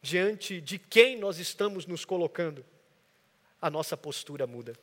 [0.02, 2.66] diante de quem nós estamos nos colocando,
[3.62, 4.74] a nossa postura muda.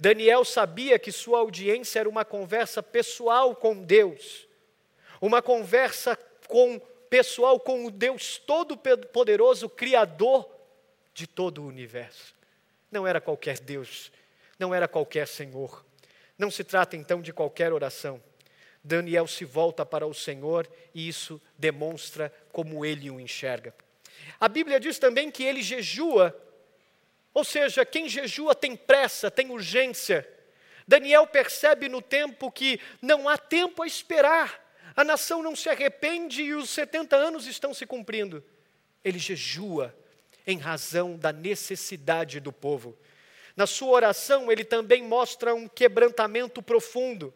[0.00, 4.48] Daniel sabia que sua audiência era uma conversa pessoal com Deus,
[5.20, 6.16] uma conversa
[6.48, 10.50] com pessoal com o Deus Todo-Poderoso, Criador
[11.14, 12.34] de todo o universo.
[12.90, 14.10] Não era qualquer Deus,
[14.58, 15.85] não era qualquer Senhor.
[16.38, 18.22] Não se trata então de qualquer oração.
[18.82, 23.74] Daniel se volta para o Senhor e isso demonstra como ele o enxerga.
[24.38, 26.36] A Bíblia diz também que ele jejua,
[27.34, 30.28] ou seja, quem jejua tem pressa, tem urgência.
[30.86, 34.64] Daniel percebe no tempo que não há tempo a esperar,
[34.94, 38.42] a nação não se arrepende e os 70 anos estão se cumprindo.
[39.04, 39.94] Ele jejua
[40.46, 42.96] em razão da necessidade do povo.
[43.56, 47.32] Na sua oração, ele também mostra um quebrantamento profundo.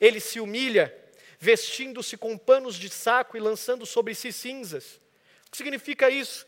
[0.00, 0.92] Ele se humilha,
[1.38, 5.00] vestindo-se com panos de saco e lançando sobre si cinzas.
[5.46, 6.46] O que significa isso?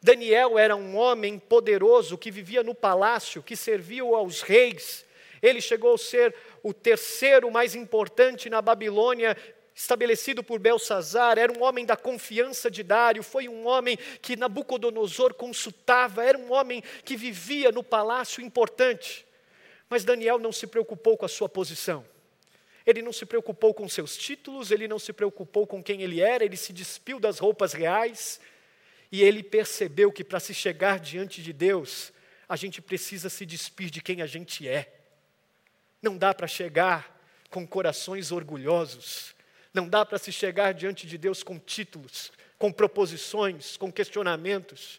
[0.00, 5.04] Daniel era um homem poderoso que vivia no palácio, que servia aos reis.
[5.42, 9.36] Ele chegou a ser o terceiro mais importante na Babilônia,
[9.76, 15.34] estabelecido por Belsazar, era um homem da confiança de Dário, foi um homem que Nabucodonosor
[15.34, 19.26] consultava, era um homem que vivia no palácio importante.
[19.86, 22.02] Mas Daniel não se preocupou com a sua posição.
[22.86, 26.42] Ele não se preocupou com seus títulos, ele não se preocupou com quem ele era,
[26.42, 28.40] ele se despiu das roupas reais
[29.12, 32.14] e ele percebeu que para se chegar diante de Deus,
[32.48, 34.90] a gente precisa se despir de quem a gente é.
[36.00, 37.14] Não dá para chegar
[37.50, 39.35] com corações orgulhosos,
[39.76, 44.98] não dá para se chegar diante de Deus com títulos, com proposições, com questionamentos.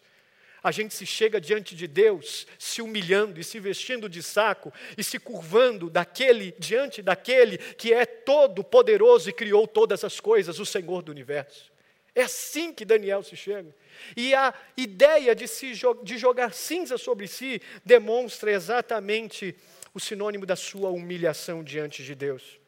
[0.62, 5.02] A gente se chega diante de Deus se humilhando e se vestindo de saco e
[5.02, 10.66] se curvando daquele diante daquele que é todo poderoso e criou todas as coisas, o
[10.66, 11.72] Senhor do universo.
[12.14, 13.74] É assim que Daniel se chega.
[14.16, 15.72] E a ideia de, se,
[16.02, 19.54] de jogar cinza sobre si demonstra exatamente
[19.92, 22.58] o sinônimo da sua humilhação diante de Deus.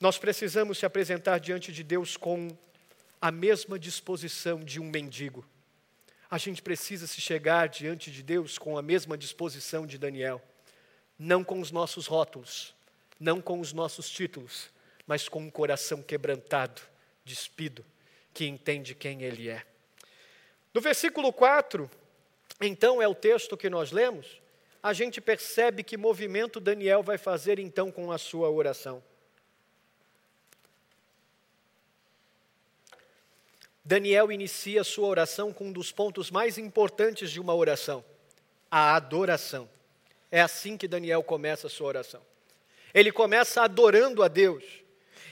[0.00, 2.48] Nós precisamos se apresentar diante de Deus com
[3.20, 5.44] a mesma disposição de um mendigo.
[6.30, 10.40] A gente precisa se chegar diante de Deus com a mesma disposição de Daniel.
[11.18, 12.74] Não com os nossos rótulos,
[13.18, 14.70] não com os nossos títulos,
[15.06, 16.80] mas com um coração quebrantado,
[17.22, 17.84] despido,
[18.32, 19.66] que entende quem Ele é.
[20.72, 21.90] No versículo 4,
[22.58, 24.40] então é o texto que nós lemos,
[24.82, 29.02] a gente percebe que movimento Daniel vai fazer então com a sua oração.
[33.84, 38.04] Daniel inicia sua oração com um dos pontos mais importantes de uma oração:
[38.70, 39.68] a adoração.
[40.30, 42.22] É assim que Daniel começa a sua oração.
[42.94, 44.64] Ele começa adorando a Deus.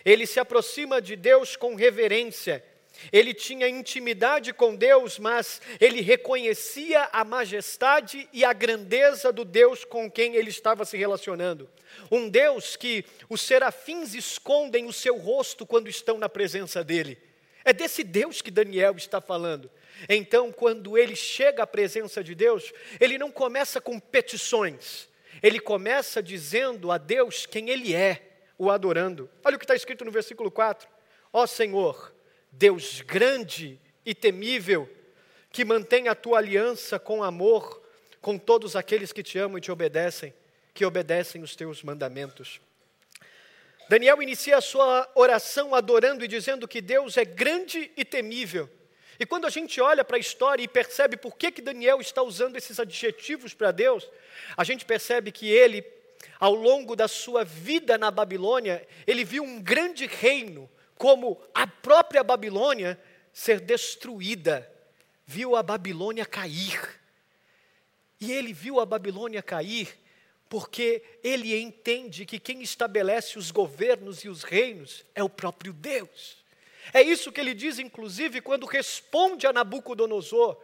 [0.04, 2.64] Ele se aproxima de Deus com reverência.
[3.12, 9.84] Ele tinha intimidade com Deus, mas ele reconhecia a majestade e a grandeza do Deus
[9.84, 11.68] com quem ele estava se relacionando.
[12.10, 17.27] Um Deus que os serafins escondem o seu rosto quando estão na presença dele.
[17.68, 19.70] É desse Deus que Daniel está falando.
[20.08, 25.06] Então, quando ele chega à presença de Deus, ele não começa com petições,
[25.42, 28.22] ele começa dizendo a Deus quem ele é,
[28.56, 29.28] o adorando.
[29.44, 30.88] Olha o que está escrito no versículo 4:
[31.30, 32.10] Ó Senhor,
[32.50, 34.88] Deus grande e temível,
[35.52, 37.82] que mantém a tua aliança com amor
[38.22, 40.32] com todos aqueles que te amam e te obedecem,
[40.72, 42.62] que obedecem os teus mandamentos.
[43.88, 48.68] Daniel inicia a sua oração adorando e dizendo que Deus é grande e temível.
[49.18, 52.22] E quando a gente olha para a história e percebe por que, que Daniel está
[52.22, 54.08] usando esses adjetivos para Deus,
[54.56, 55.84] a gente percebe que ele,
[56.38, 62.22] ao longo da sua vida na Babilônia, ele viu um grande reino, como a própria
[62.22, 63.00] Babilônia,
[63.32, 64.70] ser destruída.
[65.26, 66.78] Viu a Babilônia cair.
[68.20, 69.96] E ele viu a Babilônia cair
[70.48, 76.38] porque ele entende que quem estabelece os governos e os reinos é o próprio Deus.
[76.92, 80.58] É isso que ele diz, inclusive, quando responde a Nabucodonosor,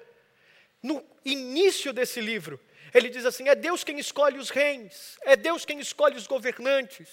[0.83, 2.61] no início desse livro.
[2.93, 7.09] Ele diz assim: é Deus quem escolhe os reis, é Deus quem escolhe os governantes.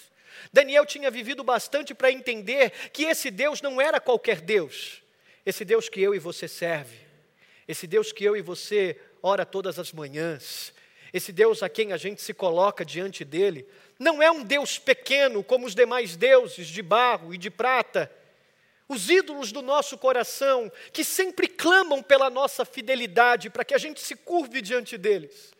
[0.52, 5.02] Daniel tinha vivido bastante para entender que esse Deus não era qualquer Deus,
[5.44, 6.96] esse Deus que eu e você serve,
[7.68, 10.72] esse Deus que eu e você ora todas as manhãs,
[11.12, 13.66] esse Deus a quem a gente se coloca diante dele,
[13.98, 18.10] não é um Deus pequeno como os demais deuses de barro e de prata.
[18.88, 24.00] Os ídolos do nosso coração, que sempre clamam pela nossa fidelidade, para que a gente
[24.00, 25.52] se curve diante deles.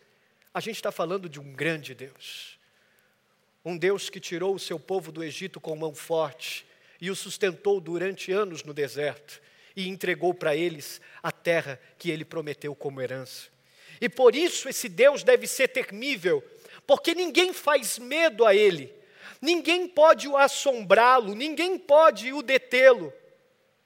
[0.55, 2.59] A gente está falando de um grande Deus.
[3.65, 6.67] Um Deus que tirou o seu povo do Egito com mão forte
[7.01, 9.41] e o sustentou durante anos no deserto
[9.75, 13.52] e entregou para eles a terra que ele prometeu como herança.
[14.03, 16.43] E por isso esse Deus deve ser temível,
[16.85, 18.93] porque ninguém faz medo a ele,
[19.41, 23.13] ninguém pode o assombrá-lo, ninguém pode o detê-lo.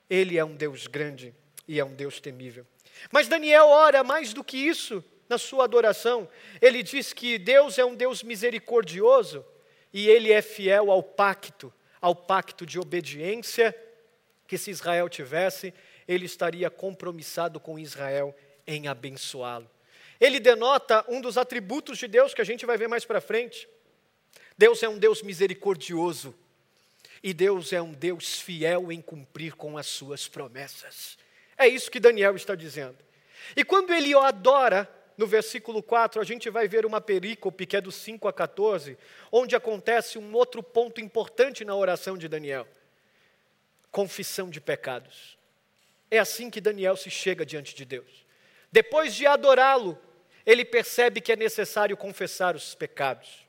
[0.08, 1.34] Ele é um Deus grande
[1.68, 2.66] e é um Deus temível.
[3.12, 6.26] Mas Daniel ora mais do que isso na sua adoração.
[6.62, 9.44] Ele diz que Deus é um Deus misericordioso
[9.92, 13.76] e ele é fiel ao pacto, ao pacto de obediência
[14.48, 15.74] que se Israel tivesse,
[16.08, 18.34] ele estaria compromissado com Israel
[18.66, 19.75] em abençoá-lo.
[20.20, 23.68] Ele denota um dos atributos de Deus que a gente vai ver mais para frente.
[24.56, 26.34] Deus é um Deus misericordioso
[27.22, 31.18] e Deus é um Deus fiel em cumprir com as suas promessas.
[31.58, 32.96] É isso que Daniel está dizendo.
[33.54, 37.76] E quando ele o adora, no versículo 4, a gente vai ver uma perícope que
[37.76, 38.98] é do 5 a 14,
[39.32, 42.66] onde acontece um outro ponto importante na oração de Daniel:
[43.90, 45.38] confissão de pecados.
[46.10, 48.26] É assim que Daniel se chega diante de Deus.
[48.70, 49.98] Depois de adorá-lo,
[50.46, 53.44] ele percebe que é necessário confessar os pecados.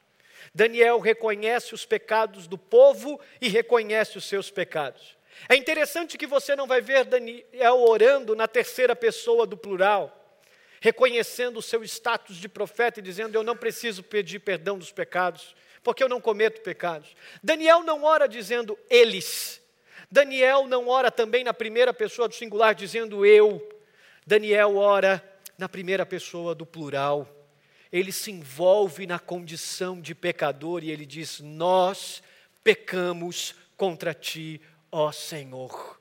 [0.53, 5.15] Daniel reconhece os pecados do povo e reconhece os seus pecados.
[5.47, 10.35] É interessante que você não vai ver Daniel orando na terceira pessoa do plural,
[10.81, 15.55] reconhecendo o seu status de profeta e dizendo: Eu não preciso pedir perdão dos pecados,
[15.83, 17.15] porque eu não cometo pecados.
[17.43, 19.61] Daniel não ora dizendo eles.
[20.09, 23.67] Daniel não ora também na primeira pessoa do singular dizendo eu.
[24.25, 25.23] Daniel ora
[25.57, 27.27] na primeira pessoa do plural.
[27.91, 32.21] Ele se envolve na condição de pecador e ele diz: Nós
[32.63, 35.99] pecamos contra ti, ó Senhor.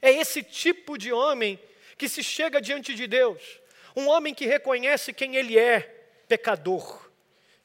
[0.00, 1.58] É esse tipo de homem
[1.96, 3.60] que se chega diante de Deus,
[3.96, 5.80] um homem que reconhece quem ele é,
[6.28, 7.10] pecador,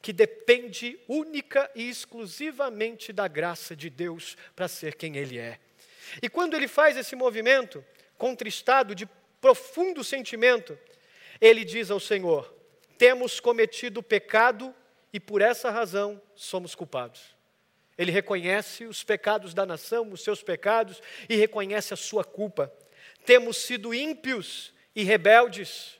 [0.00, 5.58] que depende única e exclusivamente da graça de Deus para ser quem ele é.
[6.22, 7.84] E quando ele faz esse movimento,
[8.16, 9.06] contristado de
[9.40, 10.78] profundo sentimento,
[11.40, 12.54] ele diz ao Senhor:
[12.96, 14.74] Temos cometido pecado
[15.12, 17.36] e por essa razão somos culpados.
[17.96, 22.72] Ele reconhece os pecados da nação, os seus pecados, e reconhece a sua culpa.
[23.24, 25.98] Temos sido ímpios e rebeldes.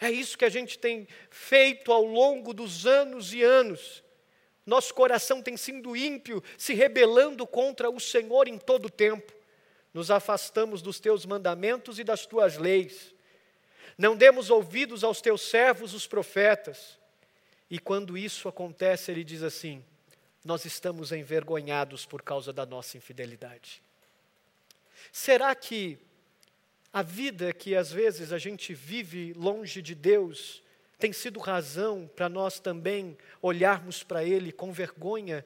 [0.00, 4.02] É isso que a gente tem feito ao longo dos anos e anos.
[4.66, 9.32] Nosso coração tem sido ímpio, se rebelando contra o Senhor em todo o tempo.
[9.94, 13.14] Nos afastamos dos teus mandamentos e das tuas leis.
[13.98, 16.96] Não demos ouvidos aos teus servos, os profetas.
[17.68, 19.84] E quando isso acontece, ele diz assim:
[20.44, 23.82] Nós estamos envergonhados por causa da nossa infidelidade.
[25.10, 25.98] Será que
[26.92, 30.62] a vida que às vezes a gente vive longe de Deus
[30.98, 35.44] tem sido razão para nós também olharmos para Ele com vergonha?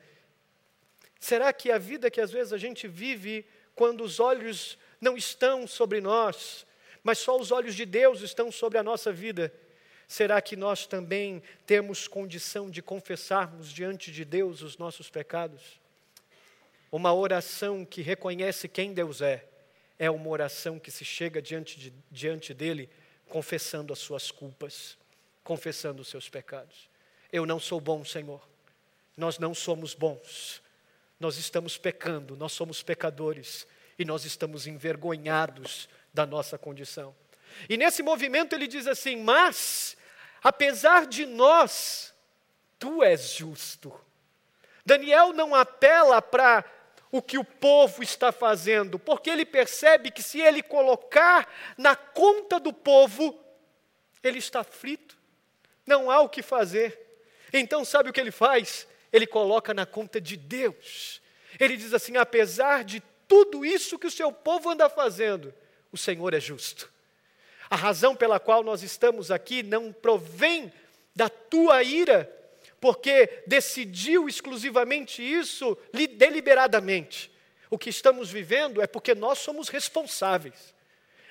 [1.19, 5.67] Será que a vida que às vezes a gente vive quando os olhos não estão
[5.67, 6.67] sobre nós,
[7.03, 9.53] mas só os olhos de Deus estão sobre a nossa vida,
[10.07, 15.81] será que nós também temos condição de confessarmos diante de Deus os nossos pecados?
[16.91, 19.45] Uma oração que reconhece quem Deus é,
[19.99, 22.91] é uma oração que se chega diante, de, diante dele
[23.29, 24.99] confessando as suas culpas,
[25.43, 26.91] confessando os seus pecados.
[27.33, 28.47] Eu não sou bom, Senhor.
[29.17, 30.63] Nós não somos bons.
[31.19, 33.67] Nós estamos pecando, nós somos pecadores
[33.99, 37.15] e nós estamos envergonhados da nossa condição.
[37.69, 39.97] E nesse movimento ele diz assim: Mas,
[40.43, 42.15] apesar de nós,
[42.79, 43.93] tu és justo.
[44.85, 46.65] Daniel não apela para
[47.11, 51.47] o que o povo está fazendo, porque ele percebe que se ele colocar
[51.77, 53.39] na conta do povo,
[54.23, 55.17] ele está frito,
[55.87, 56.99] não há o que fazer.
[57.53, 58.89] Então, sabe o que ele faz?
[59.13, 61.21] Ele coloca na conta de Deus.
[61.61, 65.55] Ele diz assim: apesar de tudo isso que o seu povo anda fazendo,
[65.93, 66.91] o Senhor é justo.
[67.69, 70.73] A razão pela qual nós estamos aqui não provém
[71.15, 72.31] da tua ira,
[72.81, 77.31] porque decidiu exclusivamente isso deliberadamente.
[77.71, 80.75] O que estamos vivendo é porque nós somos responsáveis.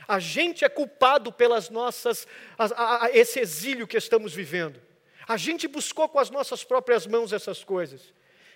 [0.07, 4.81] A gente é culpado pelas nossas a, a, esse exílio que estamos vivendo.
[5.27, 8.01] A gente buscou com as nossas próprias mãos essas coisas.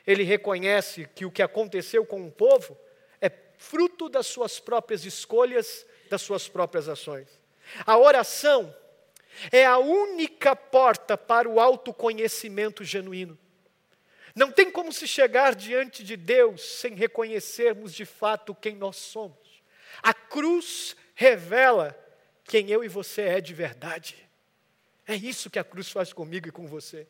[0.06, 2.78] Ele reconhece que o que aconteceu com o povo
[3.22, 7.28] é fruto das suas próprias escolhas das suas próprias ações.
[7.86, 8.76] A oração
[9.52, 13.38] é a única porta para o autoconhecimento genuíno.
[14.36, 19.64] Não tem como se chegar diante de Deus sem reconhecermos de fato quem nós somos.
[20.04, 21.98] A cruz revela
[22.44, 24.18] quem eu e você é de verdade.
[25.08, 27.08] É isso que a cruz faz comigo e com você.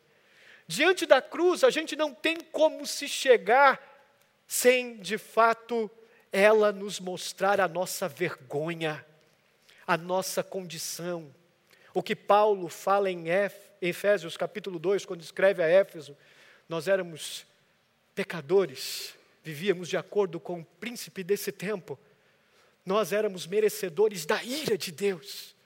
[0.68, 3.80] Diante da cruz, a gente não tem como se chegar
[4.46, 5.90] sem, de fato,
[6.36, 9.02] ela nos mostrar a nossa vergonha,
[9.86, 11.34] a nossa condição.
[11.94, 13.24] O que Paulo fala em
[13.80, 16.14] Efésios capítulo 2, quando escreve a Éfeso,
[16.68, 17.46] nós éramos
[18.14, 21.98] pecadores, vivíamos de acordo com o príncipe desse tempo,
[22.84, 25.56] nós éramos merecedores da ira de Deus.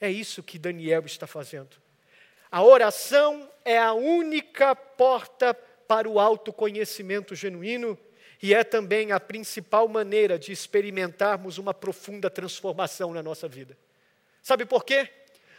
[0.00, 1.76] É isso que Daniel está fazendo.
[2.48, 7.98] A oração é a única porta para o autoconhecimento genuíno
[8.42, 13.76] e é também a principal maneira de experimentarmos uma profunda transformação na nossa vida.
[14.42, 15.08] Sabe por quê?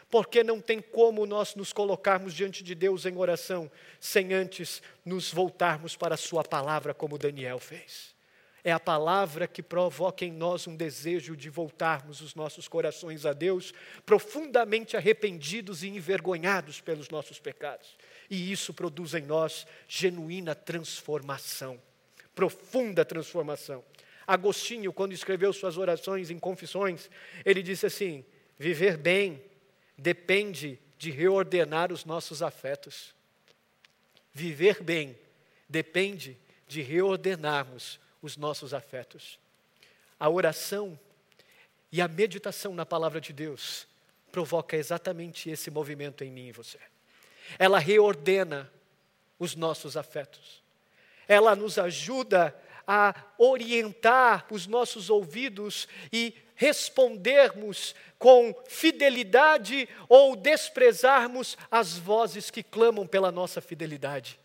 [0.10, 3.70] Porque não tem como nós nos colocarmos diante de Deus em oração
[4.00, 8.16] sem antes nos voltarmos para a Sua palavra, como Daniel fez.
[8.64, 13.34] É a palavra que provoca em nós um desejo de voltarmos os nossos corações a
[13.34, 13.74] Deus,
[14.06, 17.98] profundamente arrependidos e envergonhados pelos nossos pecados.
[18.30, 21.80] E isso produz em nós genuína transformação
[22.38, 23.84] profunda transformação.
[24.28, 27.10] Agostinho, quando escreveu suas orações em confissões,
[27.44, 28.24] ele disse assim:
[28.60, 29.42] viver bem
[29.98, 33.16] depende de reordenar os nossos afetos.
[34.32, 35.18] Viver bem
[35.68, 39.40] depende de reordenarmos os nossos afetos.
[40.20, 41.00] A oração
[41.92, 43.88] e a meditação na palavra de Deus
[44.32, 46.78] provoca exatamente esse movimento em mim e você.
[47.58, 48.72] Ela reordena
[49.40, 50.67] os nossos afetos
[51.28, 52.56] ela nos ajuda
[52.88, 63.06] a orientar os nossos ouvidos e respondermos com fidelidade ou desprezarmos as vozes que clamam
[63.06, 64.40] pela nossa fidelidade.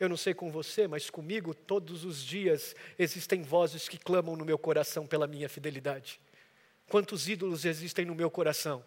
[0.00, 4.46] Eu não sei com você, mas comigo todos os dias existem vozes que clamam no
[4.46, 6.18] meu coração pela minha fidelidade.
[6.88, 8.82] Quantos ídolos existem no meu coração?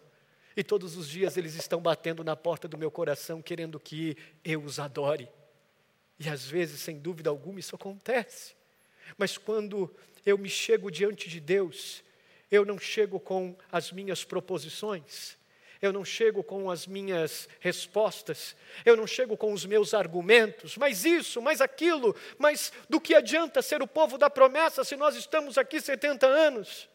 [0.56, 4.62] E todos os dias eles estão batendo na porta do meu coração, querendo que eu
[4.62, 5.28] os adore.
[6.18, 8.54] E às vezes, sem dúvida alguma, isso acontece.
[9.16, 9.94] Mas quando
[10.24, 12.02] eu me chego diante de Deus,
[12.50, 15.36] eu não chego com as minhas proposições,
[15.82, 21.04] eu não chego com as minhas respostas, eu não chego com os meus argumentos, mas
[21.04, 25.58] isso, mas aquilo, mas do que adianta ser o povo da promessa se nós estamos
[25.58, 26.88] aqui 70 anos?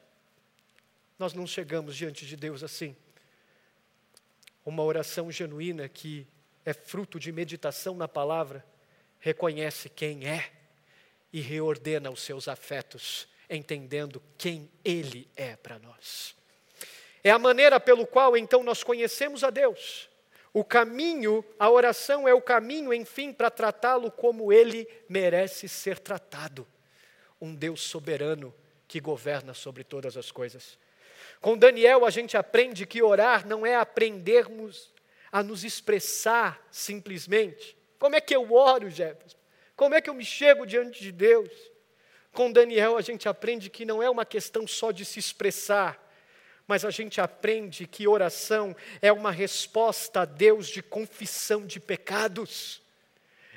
[1.19, 2.95] Nós não chegamos diante de Deus assim.
[4.65, 6.25] Uma oração genuína que
[6.65, 8.65] é fruto de meditação na palavra
[9.19, 10.51] reconhece quem é
[11.31, 16.35] e reordena os seus afetos, entendendo quem Ele é para nós.
[17.23, 20.09] É a maneira pelo qual então nós conhecemos a Deus.
[20.53, 26.67] O caminho, a oração é o caminho, enfim, para tratá-lo como ele merece ser tratado.
[27.39, 28.53] Um Deus soberano
[28.87, 30.77] que governa sobre todas as coisas.
[31.39, 34.91] Com Daniel, a gente aprende que orar não é aprendermos
[35.31, 39.37] a nos expressar simplesmente, como é que eu oro, Jefferson?
[39.75, 41.51] Como é que eu me chego diante de Deus?
[42.31, 46.01] Com Daniel, a gente aprende que não é uma questão só de se expressar,
[46.67, 52.81] mas a gente aprende que oração é uma resposta a Deus de confissão de pecados.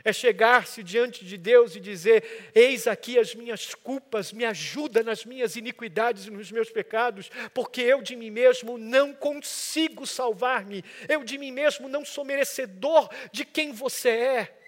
[0.04, 5.24] É chegar-se diante de Deus e dizer: Eis aqui as minhas culpas, me ajuda nas
[5.24, 11.22] minhas iniquidades e nos meus pecados, porque eu de mim mesmo não consigo salvar-me, eu
[11.22, 14.58] de mim mesmo não sou merecedor de quem você é.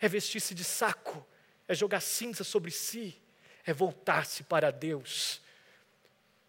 [0.00, 1.24] É vestir-se de saco,
[1.68, 3.16] é jogar cinza sobre si,
[3.64, 5.40] é voltar-se para Deus,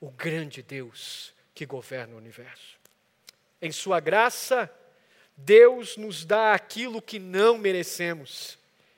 [0.01, 2.77] o grande Deus que governa o universo.
[3.61, 4.69] Em Sua graça,
[5.35, 8.57] Deus nos dá aquilo que não merecemos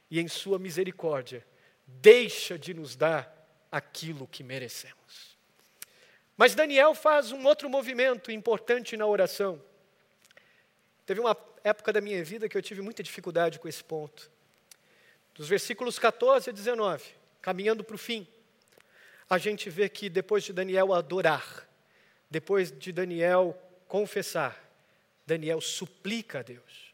[0.10, 1.46] e, em Sua misericórdia,
[1.88, 3.34] deixa de nos dar
[3.72, 5.36] aquilo que merecemos.
[6.38, 9.62] Mas Daniel faz um outro movimento importante na oração.
[11.06, 14.30] Teve uma época da minha vida que eu tive muita dificuldade com esse ponto.
[15.34, 17.04] Dos versículos 14 a 19,
[17.42, 18.28] caminhando para o fim,
[19.30, 21.68] a gente vê que depois de Daniel adorar,
[22.30, 23.58] depois de Daniel
[23.88, 24.65] confessar,
[25.26, 26.94] Daniel suplica a Deus.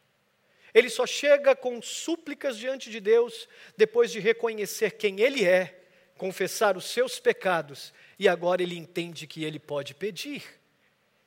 [0.74, 5.80] Ele só chega com súplicas diante de Deus depois de reconhecer quem ele é,
[6.18, 10.44] confessar os seus pecados e agora ele entende que ele pode pedir.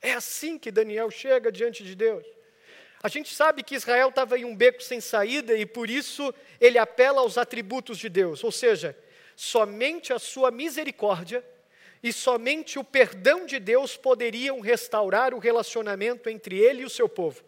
[0.01, 2.25] É assim que Daniel chega diante de Deus.
[3.03, 6.79] A gente sabe que Israel estava em um beco sem saída e por isso ele
[6.79, 8.97] apela aos atributos de Deus, ou seja,
[9.35, 11.43] somente a sua misericórdia
[12.05, 17.09] e somente o perdão de Deus poderiam restaurar o relacionamento entre ele e o seu
[17.09, 17.43] povo.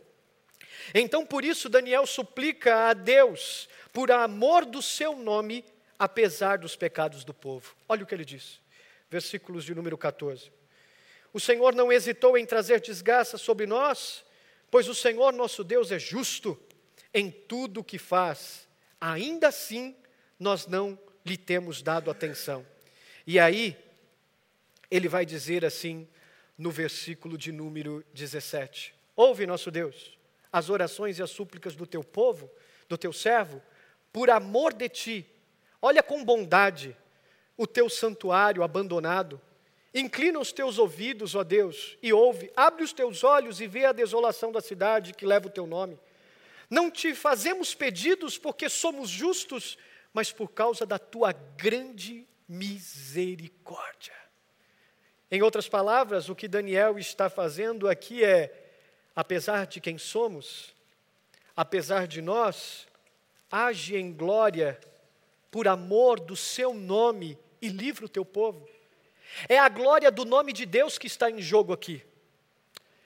[0.96, 5.64] Então, por isso, Daniel suplica a Deus, por amor do seu nome,
[6.00, 7.76] apesar dos pecados do povo.
[7.88, 8.60] Olha o que ele diz,
[9.12, 10.52] versículos de número 14.
[11.32, 14.26] O Senhor não hesitou em trazer desgraça sobre nós,
[14.72, 16.60] pois o Senhor nosso Deus é justo
[17.14, 18.68] em tudo o que faz.
[19.00, 19.96] Ainda assim,
[20.40, 22.66] nós não lhe temos dado atenção.
[23.28, 23.78] E aí,
[24.90, 26.08] ele vai dizer assim
[26.58, 30.18] no versículo de número 17: Ouve, nosso Deus,
[30.52, 32.50] as orações e as súplicas do teu povo,
[32.88, 33.62] do teu servo,
[34.12, 35.26] por amor de ti.
[35.82, 36.96] Olha com bondade
[37.56, 39.42] o teu santuário abandonado.
[39.94, 42.52] Inclina os teus ouvidos, ó Deus, e ouve.
[42.56, 46.00] Abre os teus olhos e vê a desolação da cidade que leva o teu nome.
[46.70, 49.78] Não te fazemos pedidos porque somos justos,
[50.14, 54.17] mas por causa da tua grande misericórdia.
[55.30, 58.70] Em outras palavras, o que Daniel está fazendo aqui é,
[59.16, 60.74] apesar de quem somos,
[61.56, 62.88] apesar de nós,
[63.52, 64.80] age em glória
[65.52, 68.68] por amor do seu nome e livra o teu povo.
[69.50, 72.04] É a glória do nome de Deus que está em jogo aqui.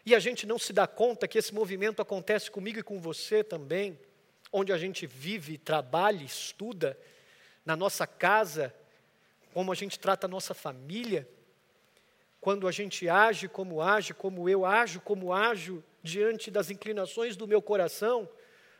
[0.05, 3.43] E a gente não se dá conta que esse movimento acontece comigo e com você
[3.43, 3.97] também,
[4.51, 6.97] onde a gente vive, trabalha, estuda,
[7.65, 8.73] na nossa casa,
[9.53, 11.27] como a gente trata a nossa família,
[12.41, 17.47] quando a gente age como age, como eu ajo, como ajo diante das inclinações do
[17.47, 18.27] meu coração,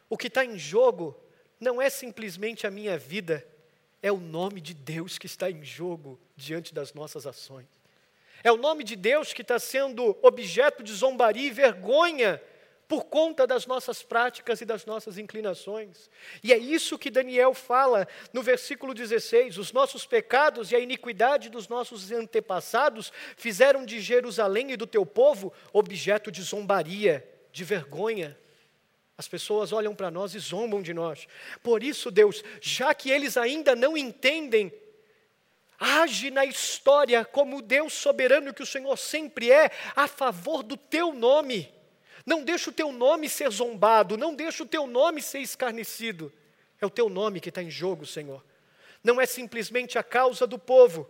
[0.09, 1.15] o que está em jogo
[1.59, 3.47] não é simplesmente a minha vida,
[4.01, 7.67] é o nome de Deus que está em jogo diante das nossas ações.
[8.43, 12.41] É o nome de Deus que está sendo objeto de zombaria e vergonha
[12.91, 16.09] por conta das nossas práticas e das nossas inclinações.
[16.43, 21.49] E é isso que Daniel fala no versículo 16: os nossos pecados e a iniquidade
[21.49, 28.37] dos nossos antepassados fizeram de Jerusalém e do teu povo objeto de zombaria, de vergonha.
[29.17, 31.29] As pessoas olham para nós e zombam de nós.
[31.63, 34.69] Por isso, Deus, já que eles ainda não entendem
[35.79, 41.13] age na história como Deus soberano que o Senhor sempre é, a favor do teu
[41.13, 41.79] nome.
[42.25, 46.31] Não deixa o teu nome ser zombado, não deixa o teu nome ser escarnecido.
[46.79, 48.43] É o teu nome que está em jogo, Senhor.
[49.03, 51.09] Não é simplesmente a causa do povo,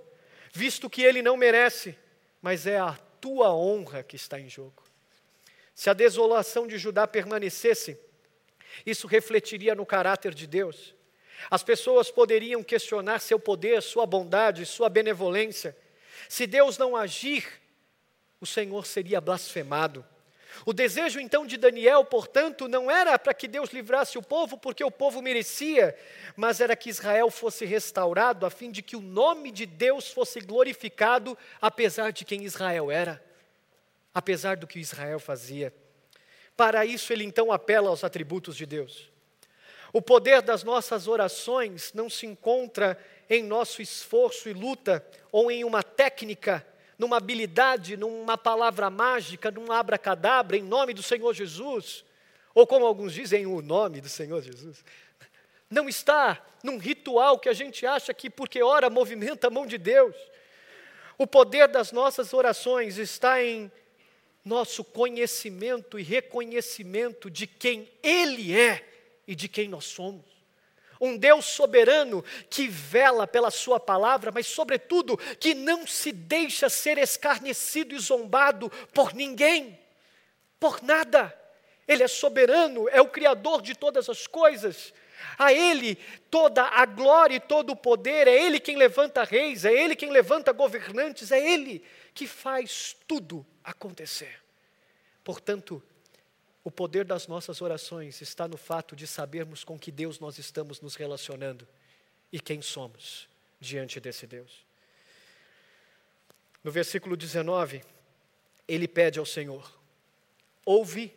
[0.52, 1.98] visto que ele não merece,
[2.42, 4.84] mas é a tua honra que está em jogo.
[5.76, 7.98] Se a desolação de Judá permanecesse,
[8.86, 10.94] isso refletiria no caráter de Deus.
[11.50, 15.76] As pessoas poderiam questionar seu poder, sua bondade, sua benevolência.
[16.30, 17.48] Se Deus não agir,
[18.40, 20.06] o Senhor seria blasfemado.
[20.66, 24.84] O desejo então de Daniel, portanto, não era para que Deus livrasse o povo, porque
[24.84, 25.98] o povo merecia,
[26.36, 30.40] mas era que Israel fosse restaurado, a fim de que o nome de Deus fosse
[30.40, 33.24] glorificado, apesar de quem Israel era,
[34.14, 35.74] apesar do que Israel fazia.
[36.56, 39.10] Para isso, ele então apela aos atributos de Deus.
[39.94, 42.98] O poder das nossas orações não se encontra
[43.30, 46.66] em nosso esforço e luta, ou em uma técnica,
[47.02, 52.06] numa habilidade, numa palavra mágica, num abracadabra, em nome do Senhor Jesus,
[52.54, 54.86] ou como alguns dizem, o nome do Senhor Jesus.
[55.68, 59.80] Não está num ritual que a gente acha que, porque ora, movimenta a mão de
[59.80, 60.16] Deus.
[61.18, 63.72] O poder das nossas orações está em
[64.46, 68.88] nosso conhecimento e reconhecimento de quem Ele é
[69.28, 70.26] e de quem nós somos.
[71.02, 77.00] Um Deus soberano que vela pela Sua palavra, mas, sobretudo, que não se deixa ser
[77.00, 79.78] escarnecido e zombado por ninguém,
[80.60, 81.36] por nada.
[81.88, 84.94] Ele é soberano, é o Criador de todas as coisas.
[85.38, 85.96] A Ele
[86.30, 90.12] toda a glória e todo o poder, é Ele quem levanta reis, é Ele quem
[90.12, 91.84] levanta governantes, é Ele
[92.14, 94.40] que faz tudo acontecer.
[95.24, 95.82] Portanto,
[96.64, 100.80] o poder das nossas orações está no fato de sabermos com que Deus nós estamos
[100.80, 101.68] nos relacionando
[102.32, 103.28] e quem somos
[103.60, 104.64] diante desse Deus.
[106.64, 107.84] No versículo 19,
[108.68, 109.76] ele pede ao Senhor:
[110.64, 111.12] ouve,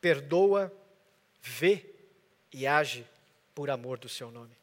[0.00, 0.72] perdoa,
[1.40, 1.84] vê
[2.52, 3.04] e age
[3.54, 4.56] por amor do seu nome.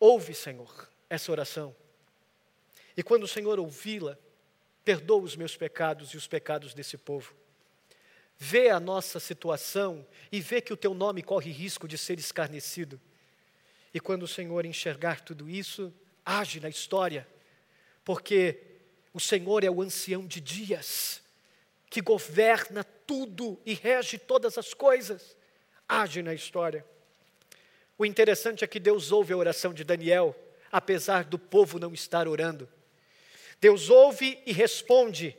[0.00, 1.76] Ouve, Senhor, essa oração.
[2.96, 4.18] E quando o Senhor ouvi-la,
[4.84, 7.41] perdoa os meus pecados e os pecados desse povo
[8.38, 13.00] vê a nossa situação e vê que o teu nome corre risco de ser escarnecido.
[13.94, 15.92] E quando o Senhor enxergar tudo isso,
[16.24, 17.26] age na história,
[18.04, 18.60] porque
[19.12, 21.22] o Senhor é o ancião de dias,
[21.90, 25.36] que governa tudo e rege todas as coisas,
[25.88, 26.84] age na história.
[27.98, 30.34] O interessante é que Deus ouve a oração de Daniel,
[30.70, 32.68] apesar do povo não estar orando.
[33.60, 35.36] Deus ouve e responde,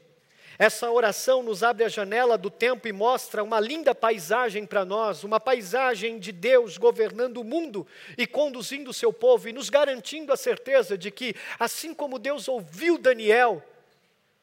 [0.57, 5.23] essa oração nos abre a janela do tempo e mostra uma linda paisagem para nós,
[5.23, 7.87] uma paisagem de Deus governando o mundo
[8.17, 12.47] e conduzindo o seu povo e nos garantindo a certeza de que, assim como Deus
[12.47, 13.63] ouviu Daniel,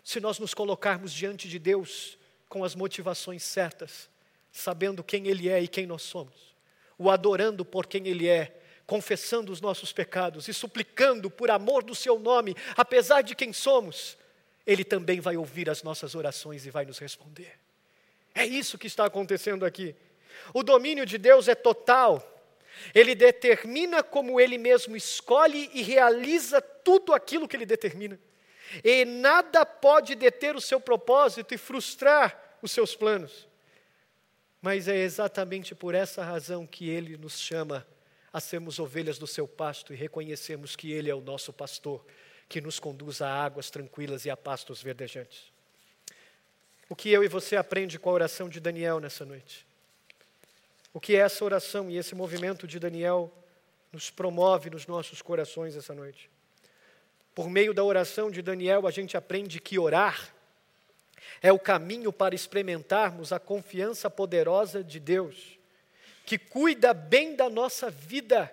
[0.02, 4.08] se nós nos colocarmos diante de Deus com as motivações certas,
[4.50, 6.54] sabendo quem Ele é e quem nós somos,
[6.98, 11.94] o adorando por quem Ele é, confessando os nossos pecados e suplicando por amor do
[11.94, 14.18] Seu nome, apesar de quem somos,
[14.66, 17.58] ele também vai ouvir as nossas orações e vai nos responder.
[18.34, 19.94] É isso que está acontecendo aqui.
[20.54, 22.26] O domínio de Deus é total.
[22.94, 28.18] Ele determina como ele mesmo escolhe e realiza tudo aquilo que ele determina.
[28.84, 33.48] E nada pode deter o seu propósito e frustrar os seus planos.
[34.62, 37.86] Mas é exatamente por essa razão que ele nos chama
[38.32, 42.04] a sermos ovelhas do seu pasto e reconhecemos que ele é o nosso pastor,
[42.50, 45.52] que nos conduz a águas tranquilas e a pastos verdejantes.
[46.88, 49.64] O que eu e você aprende com a oração de Daniel nessa noite?
[50.92, 53.32] O que essa oração e esse movimento de Daniel
[53.92, 56.28] nos promove nos nossos corações essa noite?
[57.36, 60.34] Por meio da oração de Daniel, a gente aprende que orar
[61.40, 65.56] é o caminho para experimentarmos a confiança poderosa de Deus,
[66.26, 68.52] que cuida bem da nossa vida,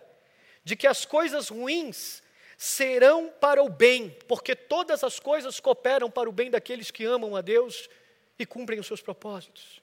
[0.64, 2.22] de que as coisas ruins
[2.58, 7.36] serão para o bem, porque todas as coisas cooperam para o bem daqueles que amam
[7.36, 7.88] a Deus
[8.40, 9.80] e cumprem os seus propósitos.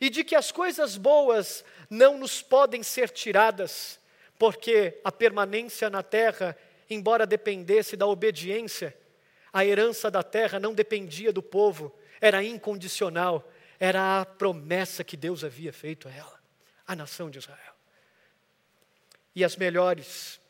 [0.00, 4.00] E de que as coisas boas não nos podem ser tiradas,
[4.38, 6.56] porque a permanência na terra,
[6.88, 8.96] embora dependesse da obediência,
[9.52, 15.44] a herança da terra não dependia do povo, era incondicional, era a promessa que Deus
[15.44, 16.40] havia feito a ela,
[16.86, 17.74] a nação de Israel.
[19.34, 20.40] E as melhores,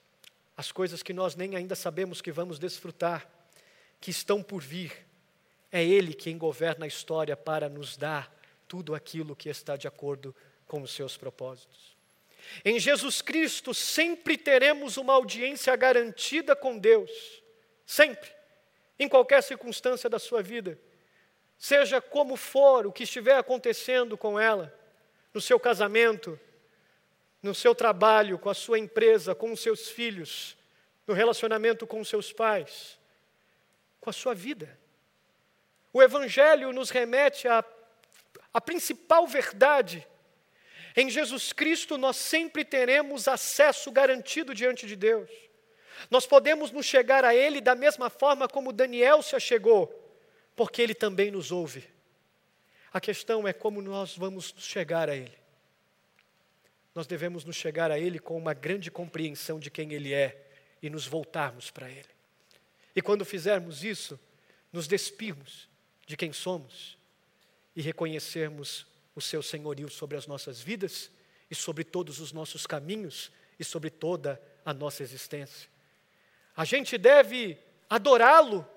[0.58, 3.30] as coisas que nós nem ainda sabemos que vamos desfrutar,
[4.00, 5.06] que estão por vir,
[5.70, 8.28] é Ele quem governa a história para nos dar
[8.66, 10.34] tudo aquilo que está de acordo
[10.66, 11.96] com os seus propósitos.
[12.64, 17.40] Em Jesus Cristo sempre teremos uma audiência garantida com Deus,
[17.86, 18.28] sempre,
[18.98, 20.76] em qualquer circunstância da sua vida.
[21.56, 24.76] Seja como for o que estiver acontecendo com ela,
[25.32, 26.36] no seu casamento,
[27.42, 30.56] no seu trabalho, com a sua empresa, com os seus filhos,
[31.06, 32.98] no relacionamento com os seus pais,
[34.00, 34.78] com a sua vida.
[35.92, 37.64] O Evangelho nos remete à,
[38.60, 40.06] principal verdade.
[40.96, 45.30] Em Jesus Cristo nós sempre teremos acesso garantido diante de Deus.
[46.10, 50.06] Nós podemos nos chegar a Ele da mesma forma como Daniel se achegou
[50.58, 51.88] porque Ele também nos ouve.
[52.92, 55.38] A questão é como nós vamos chegar a Ele.
[56.98, 60.44] Nós devemos nos chegar a Ele com uma grande compreensão de quem Ele é
[60.82, 62.08] e nos voltarmos para Ele.
[62.92, 64.18] E quando fizermos isso,
[64.72, 65.68] nos despirmos
[66.08, 66.98] de quem somos
[67.76, 68.84] e reconhecermos
[69.14, 71.08] o Seu senhorio sobre as nossas vidas
[71.48, 73.30] e sobre todos os nossos caminhos
[73.60, 75.70] e sobre toda a nossa existência.
[76.56, 77.56] A gente deve
[77.88, 78.68] adorá-lo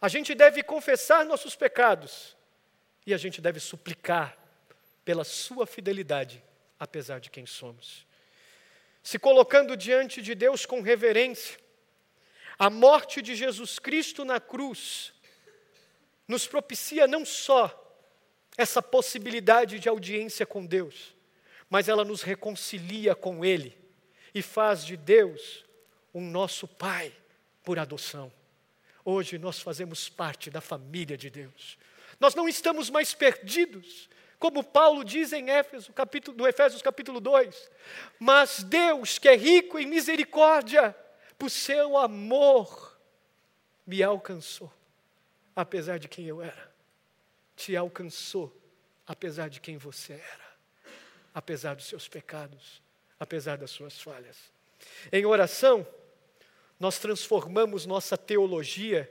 [0.00, 2.36] a gente deve confessar nossos pecados
[3.06, 4.36] e a gente deve suplicar
[5.04, 6.42] pela sua fidelidade,
[6.78, 8.06] apesar de quem somos.
[9.02, 11.58] Se colocando diante de Deus com reverência,
[12.58, 15.12] a morte de Jesus Cristo na cruz
[16.26, 17.80] nos propicia não só
[18.56, 21.14] essa possibilidade de audiência com Deus,
[21.68, 23.76] mas ela nos reconcilia com Ele
[24.34, 25.64] e faz de Deus
[26.14, 27.12] um nosso Pai
[27.62, 28.32] por adoção.
[29.04, 31.76] Hoje nós fazemos parte da família de Deus.
[32.18, 34.08] Nós não estamos mais perdidos,
[34.44, 37.70] como Paulo diz em Éfeso, capítulo, no Efésios capítulo 2.
[38.18, 40.94] Mas Deus, que é rico em misericórdia,
[41.38, 42.94] por seu amor,
[43.86, 44.70] me alcançou,
[45.56, 46.70] apesar de quem eu era.
[47.56, 48.54] Te alcançou,
[49.06, 50.56] apesar de quem você era,
[51.32, 52.82] apesar dos seus pecados,
[53.18, 54.36] apesar das suas falhas.
[55.10, 55.86] Em oração,
[56.78, 59.10] nós transformamos nossa teologia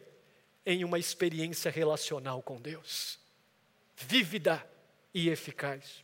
[0.64, 3.18] em uma experiência relacional com Deus,
[3.96, 4.72] vívida
[5.14, 6.03] e eficaz.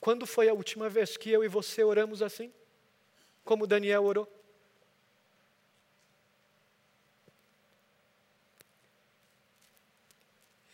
[0.00, 2.52] Quando foi a última vez que eu e você oramos assim?
[3.44, 4.42] Como Daniel orou?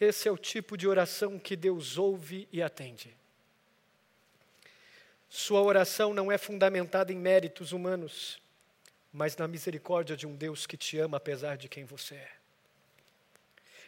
[0.01, 3.16] Esse é o tipo de oração que Deus ouve e atende.
[5.28, 8.40] Sua oração não é fundamentada em méritos humanos,
[9.12, 12.38] mas na misericórdia de um Deus que te ama apesar de quem você é.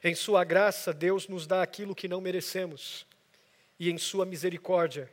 [0.03, 3.07] Em Sua graça, Deus nos dá aquilo que não merecemos,
[3.79, 5.11] e em Sua misericórdia,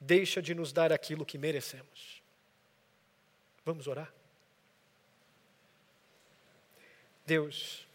[0.00, 2.22] deixa de nos dar aquilo que merecemos.
[3.64, 4.12] Vamos orar?
[7.24, 7.86] Deus,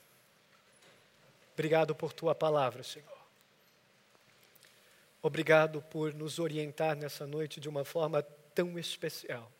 [1.53, 3.19] obrigado por Tua palavra, Senhor.
[5.21, 8.23] Obrigado por nos orientar nessa noite de uma forma
[8.55, 9.51] tão especial.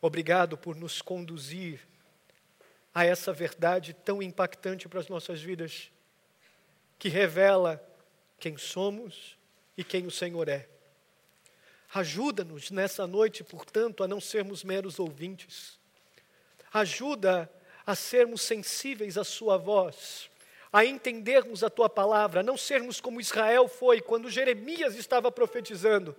[0.00, 1.80] Obrigado por nos conduzir
[2.94, 5.90] a essa verdade tão impactante para as nossas vidas,
[6.98, 7.84] que revela
[8.38, 9.36] quem somos
[9.76, 10.68] e quem o Senhor é.
[11.92, 15.78] Ajuda-nos nessa noite, portanto, a não sermos meros ouvintes.
[16.72, 17.50] Ajuda
[17.86, 20.30] a sermos sensíveis à Sua voz,
[20.72, 26.16] a entendermos a tua palavra, a não sermos como Israel foi quando Jeremias estava profetizando,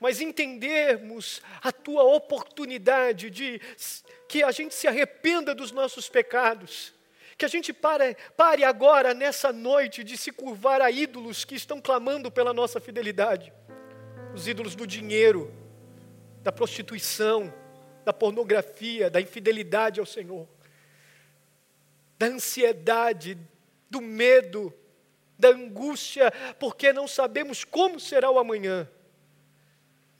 [0.00, 3.60] mas entendermos a tua oportunidade de
[4.28, 6.92] que a gente se arrependa dos nossos pecados,
[7.36, 11.80] que a gente pare, pare agora, nessa noite, de se curvar a ídolos que estão
[11.80, 13.52] clamando pela nossa fidelidade
[14.34, 15.52] os ídolos do dinheiro,
[16.42, 17.52] da prostituição,
[18.04, 20.48] da pornografia, da infidelidade ao Senhor,
[22.18, 23.38] da ansiedade,
[23.90, 24.72] do medo,
[25.38, 28.88] da angústia, porque não sabemos como será o amanhã.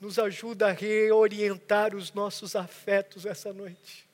[0.03, 4.05] Nos ajuda a reorientar os nossos afetos essa noite.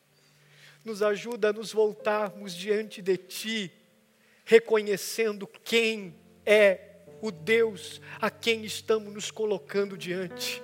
[0.85, 3.71] Nos ajuda a nos voltarmos diante de Ti,
[4.45, 6.13] reconhecendo quem
[6.45, 10.61] é o Deus a quem estamos nos colocando diante.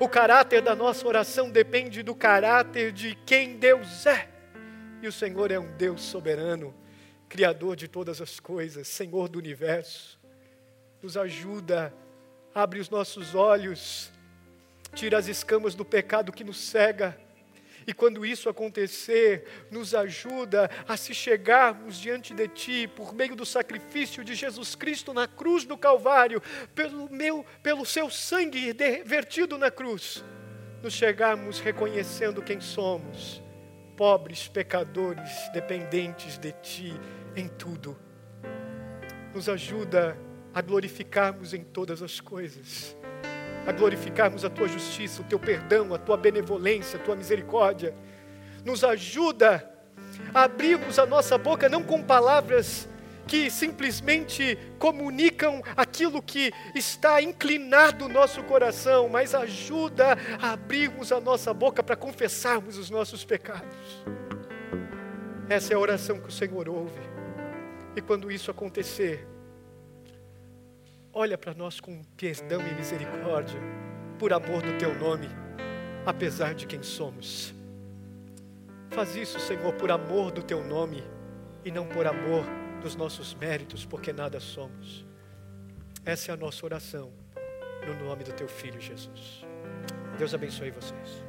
[0.00, 4.26] O caráter da nossa oração depende do caráter de quem Deus é.
[5.02, 6.74] E o Senhor é um Deus soberano,
[7.28, 10.18] Criador de todas as coisas, Senhor do universo.
[11.02, 11.92] Nos ajuda,
[12.54, 14.15] abre os nossos olhos,
[14.94, 17.16] tira as escamas do pecado que nos cega
[17.86, 23.46] e quando isso acontecer, nos ajuda a se chegarmos diante de Ti por meio do
[23.46, 26.42] sacrifício de Jesus Cristo na cruz do Calvário,
[26.74, 28.74] pelo, meu, pelo Seu sangue
[29.04, 30.24] vertido na cruz,
[30.82, 33.40] nos chegarmos reconhecendo quem somos,
[33.96, 36.92] pobres pecadores dependentes de Ti
[37.36, 37.96] em tudo.
[39.32, 40.18] Nos ajuda
[40.52, 42.96] a glorificarmos em todas as coisas
[43.66, 47.94] a glorificarmos a tua justiça, o teu perdão, a tua benevolência, a tua misericórdia.
[48.64, 49.68] Nos ajuda
[50.32, 52.88] a abrirmos a nossa boca não com palavras
[53.26, 61.20] que simplesmente comunicam aquilo que está inclinado no nosso coração, mas ajuda a abrirmos a
[61.20, 64.04] nossa boca para confessarmos os nossos pecados.
[65.48, 67.00] Essa é a oração que o Senhor ouve.
[67.96, 69.26] E quando isso acontecer,
[71.18, 73.58] olha para nós com perdão e misericórdia,
[74.18, 75.26] por amor do teu nome,
[76.04, 77.54] apesar de quem somos.
[78.90, 81.02] Faz isso, Senhor, por amor do teu nome
[81.64, 82.44] e não por amor
[82.82, 85.06] dos nossos méritos, porque nada somos.
[86.04, 87.10] Essa é a nossa oração,
[87.86, 89.42] no nome do teu filho Jesus.
[90.18, 91.25] Deus abençoe vocês.